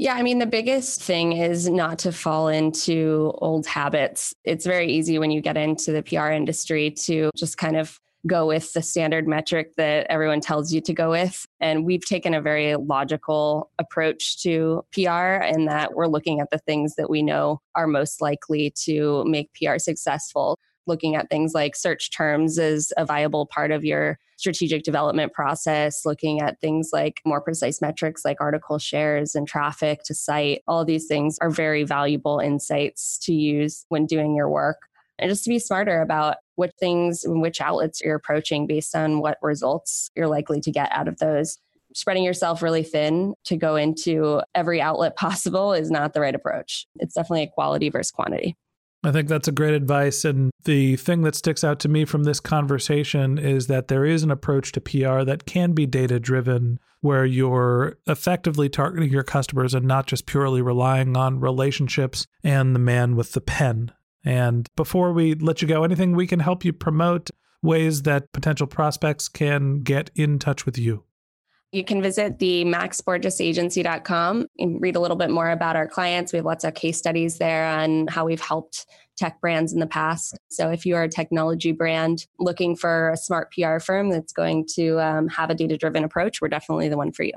Yeah, 0.01 0.15
I 0.15 0.23
mean, 0.23 0.39
the 0.39 0.47
biggest 0.47 1.03
thing 1.03 1.33
is 1.33 1.69
not 1.69 1.99
to 2.01 2.13
fall 2.13 2.47
into 2.47 3.33
old 3.39 3.67
habits. 3.67 4.33
It's 4.45 4.65
very 4.65 4.87
easy 4.93 5.19
when 5.19 5.33
you 5.33 5.41
get 5.41 5.57
into 5.57 5.91
the 5.91 6.05
PR 6.05 6.29
industry 6.29 6.93
to 6.93 7.31
just 7.37 7.59
kind 7.59 7.77
of 7.77 7.99
go 8.25 8.47
with 8.47 8.73
the 8.75 8.83
standard 8.83 9.27
metric 9.27 9.73
that 9.77 10.07
everyone 10.09 10.41
tells 10.41 10.73
you 10.73 10.81
to 10.83 10.93
go 10.95 11.11
with. 11.11 11.45
And 11.61 11.85
we've 11.85 12.05
taken 12.05 12.33
a 12.33 12.41
very 12.41 12.77
logical 12.77 13.73
approach 13.81 14.41
to 14.43 14.85
PR 14.93 15.43
in 15.43 15.65
that 15.65 15.95
we're 15.95 16.07
looking 16.07 16.39
at 16.39 16.51
the 16.51 16.59
things 16.59 16.95
that 16.95 17.11
we 17.11 17.21
know 17.21 17.61
are 17.75 17.89
most 17.89 18.21
likely 18.21 18.73
to 18.85 19.25
make 19.25 19.51
PR 19.55 19.79
successful 19.79 20.59
looking 20.89 21.15
at 21.15 21.31
things 21.31 21.53
like 21.55 21.77
search 21.77 22.11
terms 22.11 22.59
as 22.59 22.93
a 22.97 23.05
viable 23.05 23.47
part 23.47 23.71
of 23.71 23.85
your 23.85 24.19
strategic 24.39 24.85
development 24.85 25.33
process, 25.33 26.07
looking 26.07 26.41
at 26.41 26.61
things 26.61 26.91
like 26.93 27.21
more 27.25 27.41
precise 27.41 27.83
metrics 27.83 28.25
like 28.25 28.41
article 28.41 28.79
shares 28.79 29.35
and 29.35 29.47
traffic 29.47 30.03
to 30.05 30.15
site. 30.15 30.63
All 30.67 30.85
these 30.85 31.07
things 31.07 31.37
are 31.41 31.51
very 31.51 31.85
valuable 31.85 32.39
insights 32.39 33.19
to 33.25 33.35
use 33.35 33.85
when 33.89 34.07
doing 34.07 34.35
your 34.35 34.49
work. 34.49 34.79
And 35.19 35.29
just 35.29 35.43
to 35.45 35.51
be 35.51 35.59
smarter 35.59 36.01
about 36.01 36.37
what 36.55 36.73
things 36.79 37.25
and 37.25 37.43
which 37.43 37.61
outlets 37.61 38.01
you're 38.01 38.15
approaching 38.15 38.69
based 38.69 38.95
on 38.95 39.21
what 39.21 39.39
results 39.43 40.11
you're 40.15 40.29
likely 40.29 40.61
to 40.61 40.71
get 40.71 40.91
out 40.93 41.09
of 41.09 41.19
those. 41.19 41.59
spreading 41.95 42.23
yourself 42.23 42.63
really 42.63 42.83
thin 42.83 43.35
to 43.45 43.57
go 43.57 43.75
into 43.75 44.41
every 44.55 44.81
outlet 44.81 45.17
possible 45.25 45.73
is 45.73 45.91
not 45.91 46.13
the 46.13 46.21
right 46.21 46.35
approach. 46.35 46.87
It's 46.97 47.15
definitely 47.15 47.45
a 47.45 47.49
quality 47.49 47.89
versus 47.89 48.13
quantity. 48.13 48.57
I 49.05 49.13
think 49.13 49.29
that's 49.29 49.49
a 49.49 49.53
great 49.53 49.75
advice. 49.75 50.25
And 50.25 50.51
the 50.65 50.97
thing 50.97 51.23
that 51.23 51.37
sticks 51.37 51.63
out 51.63 51.79
to 51.81 51.89
me 51.89 52.05
from 52.05 52.25
this 52.25 52.41
conversation 52.41 53.39
is 53.39 53.69
that 53.69 53.89
there 53.89 54.05
is 54.05 54.23
an 54.23 54.31
approach 54.31 54.73
to 54.73 54.81
PR 54.81 55.23
that 55.23 55.47
can 55.47 55.73
be 55.73 55.87
data 55.87 56.19
driven, 56.19 56.81
where 57.01 57.25
you're 57.25 57.97
effectively 58.09 58.69
targeting 58.69 59.11
your 59.11 59.23
customers 59.23 59.73
and 59.73 59.87
not 59.87 60.07
just 60.07 60.27
purely 60.27 60.61
relying 60.61 61.17
on 61.17 61.39
relationships 61.39 62.27
and 62.43 62.75
the 62.75 62.81
man 62.81 63.15
with 63.15 63.33
the 63.33 63.41
pen. 63.41 63.93
And 64.25 64.67
before 64.77 65.13
we 65.13 65.35
let 65.35 65.63
you 65.63 65.69
go, 65.69 65.85
anything 65.85 66.17
we 66.17 66.27
can 66.27 66.41
help 66.41 66.65
you 66.65 66.73
promote, 66.73 67.31
ways 67.63 68.03
that 68.03 68.33
potential 68.33 68.67
prospects 68.67 69.29
can 69.29 69.81
get 69.81 70.11
in 70.17 70.41
touch 70.41 70.67
with 70.67 70.77
you? 70.77 71.05
You 71.71 71.85
can 71.85 72.01
visit 72.01 72.39
the 72.39 72.65
maxborgesagency.com 72.65 74.47
and 74.59 74.81
read 74.81 74.97
a 74.97 75.01
little 75.01 75.19
bit 75.19 75.31
more 75.31 75.51
about 75.51 75.77
our 75.77 75.87
clients. 75.87 76.33
We 76.33 76.39
have 76.39 76.47
lots 76.47 76.65
of 76.65 76.75
case 76.75 76.97
studies 76.97 77.37
there 77.37 77.67
on 77.67 78.07
how 78.07 78.25
we've 78.25 78.41
helped 78.41 78.87
tech 79.19 79.41
brands 79.41 79.73
in 79.73 79.81
the 79.81 79.87
past. 79.87 80.39
So 80.49 80.71
if 80.71 80.87
you 80.87 80.97
are 80.97 81.03
a 81.03 81.09
technology 81.09 81.73
brand 81.73 82.27
looking 82.39 82.75
for 82.75 83.11
a 83.11 83.17
smart 83.17 83.53
PR 83.53 83.81
firm 83.81 84.11
that's 84.11 84.33
going 84.33 84.67
to 84.77 84.99
um, 85.01 85.29
have 85.29 85.51
a 85.51 85.55
data 85.55 85.77
driven 85.77 86.05
approach, 86.05 86.41
we're 86.41 86.49
definitely 86.49 86.89
the 86.89 86.97
one 86.97 87.13
for 87.13 87.25
you. 87.25 87.33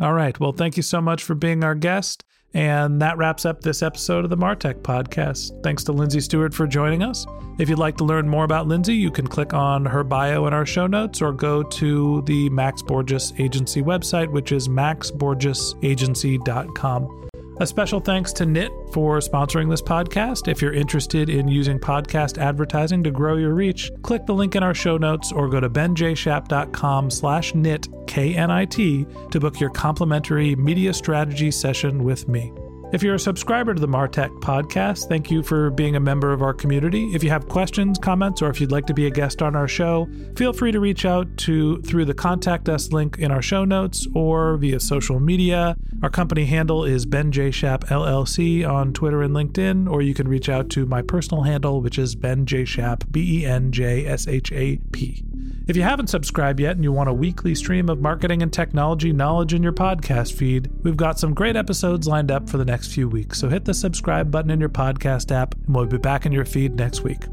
All 0.00 0.12
right. 0.12 0.38
Well, 0.38 0.52
thank 0.52 0.76
you 0.76 0.82
so 0.82 1.00
much 1.00 1.22
for 1.22 1.34
being 1.34 1.64
our 1.64 1.74
guest. 1.74 2.24
And 2.54 3.00
that 3.00 3.16
wraps 3.16 3.46
up 3.46 3.62
this 3.62 3.82
episode 3.82 4.24
of 4.24 4.30
the 4.30 4.36
Martech 4.36 4.82
podcast. 4.82 5.62
Thanks 5.62 5.84
to 5.84 5.92
Lindsay 5.92 6.20
Stuart 6.20 6.52
for 6.52 6.66
joining 6.66 7.02
us. 7.02 7.24
If 7.58 7.68
you'd 7.68 7.78
like 7.78 7.98
to 7.98 8.04
learn 8.04 8.26
more 8.28 8.44
about 8.44 8.66
Lindsay, 8.66 8.94
you 8.94 9.10
can 9.10 9.26
click 9.26 9.52
on 9.54 9.84
her 9.86 10.04
bio 10.04 10.46
in 10.46 10.54
our 10.54 10.66
show 10.66 10.86
notes 10.86 11.22
or 11.22 11.32
go 11.32 11.62
to 11.62 12.22
the 12.22 12.50
Max 12.50 12.82
Borges 12.82 13.32
Agency 13.38 13.82
website, 13.82 14.30
which 14.30 14.52
is 14.52 14.68
maxborgesagency.com. 14.68 17.21
A 17.62 17.66
special 17.66 18.00
thanks 18.00 18.32
to 18.32 18.44
Knit 18.44 18.72
for 18.92 19.18
sponsoring 19.18 19.70
this 19.70 19.80
podcast. 19.80 20.48
If 20.48 20.60
you're 20.60 20.72
interested 20.72 21.28
in 21.28 21.46
using 21.46 21.78
podcast 21.78 22.36
advertising 22.36 23.04
to 23.04 23.12
grow 23.12 23.36
your 23.36 23.54
reach, 23.54 23.92
click 24.02 24.26
the 24.26 24.34
link 24.34 24.56
in 24.56 24.64
our 24.64 24.74
show 24.74 24.96
notes 24.96 25.30
or 25.30 25.48
go 25.48 25.60
to 25.60 25.70
benjshap.com 25.70 27.08
slash 27.08 27.54
knit, 27.54 27.86
K-N-I-T, 28.08 29.06
to 29.30 29.38
book 29.38 29.60
your 29.60 29.70
complimentary 29.70 30.56
media 30.56 30.92
strategy 30.92 31.52
session 31.52 32.02
with 32.02 32.26
me. 32.26 32.52
If 32.92 33.02
you're 33.02 33.14
a 33.14 33.18
subscriber 33.18 33.72
to 33.72 33.80
the 33.80 33.88
Martech 33.88 34.28
podcast, 34.40 35.08
thank 35.08 35.30
you 35.30 35.42
for 35.42 35.70
being 35.70 35.96
a 35.96 36.00
member 36.00 36.30
of 36.30 36.42
our 36.42 36.52
community. 36.52 37.06
If 37.14 37.24
you 37.24 37.30
have 37.30 37.48
questions, 37.48 37.98
comments, 37.98 38.42
or 38.42 38.50
if 38.50 38.60
you'd 38.60 38.70
like 38.70 38.84
to 38.84 38.92
be 38.92 39.06
a 39.06 39.10
guest 39.10 39.40
on 39.40 39.56
our 39.56 39.66
show, 39.66 40.06
feel 40.36 40.52
free 40.52 40.72
to 40.72 40.78
reach 40.78 41.06
out 41.06 41.34
to 41.38 41.80
through 41.80 42.04
the 42.04 42.12
contact 42.12 42.68
us 42.68 42.92
link 42.92 43.18
in 43.18 43.30
our 43.30 43.40
show 43.40 43.64
notes 43.64 44.06
or 44.14 44.58
via 44.58 44.78
social 44.78 45.20
media. 45.20 45.74
Our 46.02 46.10
company 46.10 46.44
handle 46.44 46.84
is 46.84 47.06
Ben 47.06 47.32
J 47.32 47.50
Shap 47.50 47.84
LLC 47.84 48.68
on 48.68 48.92
Twitter 48.92 49.22
and 49.22 49.34
LinkedIn, 49.34 49.90
or 49.90 50.02
you 50.02 50.12
can 50.12 50.28
reach 50.28 50.50
out 50.50 50.68
to 50.70 50.84
my 50.84 51.00
personal 51.00 51.44
handle, 51.44 51.80
which 51.80 51.98
is 51.98 52.14
Ben 52.14 52.44
J 52.44 52.66
Shap, 52.66 53.04
B 53.10 53.40
E 53.40 53.46
N 53.46 53.72
J 53.72 54.04
S 54.04 54.28
H 54.28 54.52
A 54.52 54.76
P. 54.92 55.24
If 55.68 55.76
you 55.76 55.82
haven't 55.82 56.08
subscribed 56.08 56.58
yet 56.58 56.74
and 56.74 56.82
you 56.82 56.90
want 56.90 57.08
a 57.08 57.12
weekly 57.12 57.54
stream 57.54 57.88
of 57.88 58.00
marketing 58.00 58.42
and 58.42 58.52
technology 58.52 59.12
knowledge 59.12 59.54
in 59.54 59.62
your 59.62 59.72
podcast 59.72 60.32
feed, 60.32 60.68
we've 60.82 60.96
got 60.96 61.20
some 61.20 61.34
great 61.34 61.54
episodes 61.54 62.08
lined 62.08 62.32
up 62.32 62.50
for 62.50 62.58
the 62.58 62.64
next 62.64 62.92
few 62.92 63.08
weeks. 63.08 63.38
So 63.38 63.48
hit 63.48 63.64
the 63.64 63.72
subscribe 63.72 64.30
button 64.30 64.50
in 64.50 64.58
your 64.58 64.68
podcast 64.68 65.30
app, 65.30 65.54
and 65.54 65.74
we'll 65.74 65.86
be 65.86 65.98
back 65.98 66.26
in 66.26 66.32
your 66.32 66.44
feed 66.44 66.74
next 66.74 67.02
week. 67.02 67.26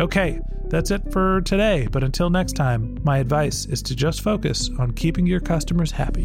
Okay, 0.00 0.40
that's 0.68 0.90
it 0.90 1.12
for 1.12 1.42
today. 1.42 1.86
But 1.92 2.02
until 2.02 2.30
next 2.30 2.54
time, 2.54 2.98
my 3.04 3.18
advice 3.18 3.66
is 3.66 3.82
to 3.82 3.94
just 3.94 4.22
focus 4.22 4.70
on 4.78 4.92
keeping 4.92 5.26
your 5.26 5.40
customers 5.40 5.92
happy. 5.92 6.24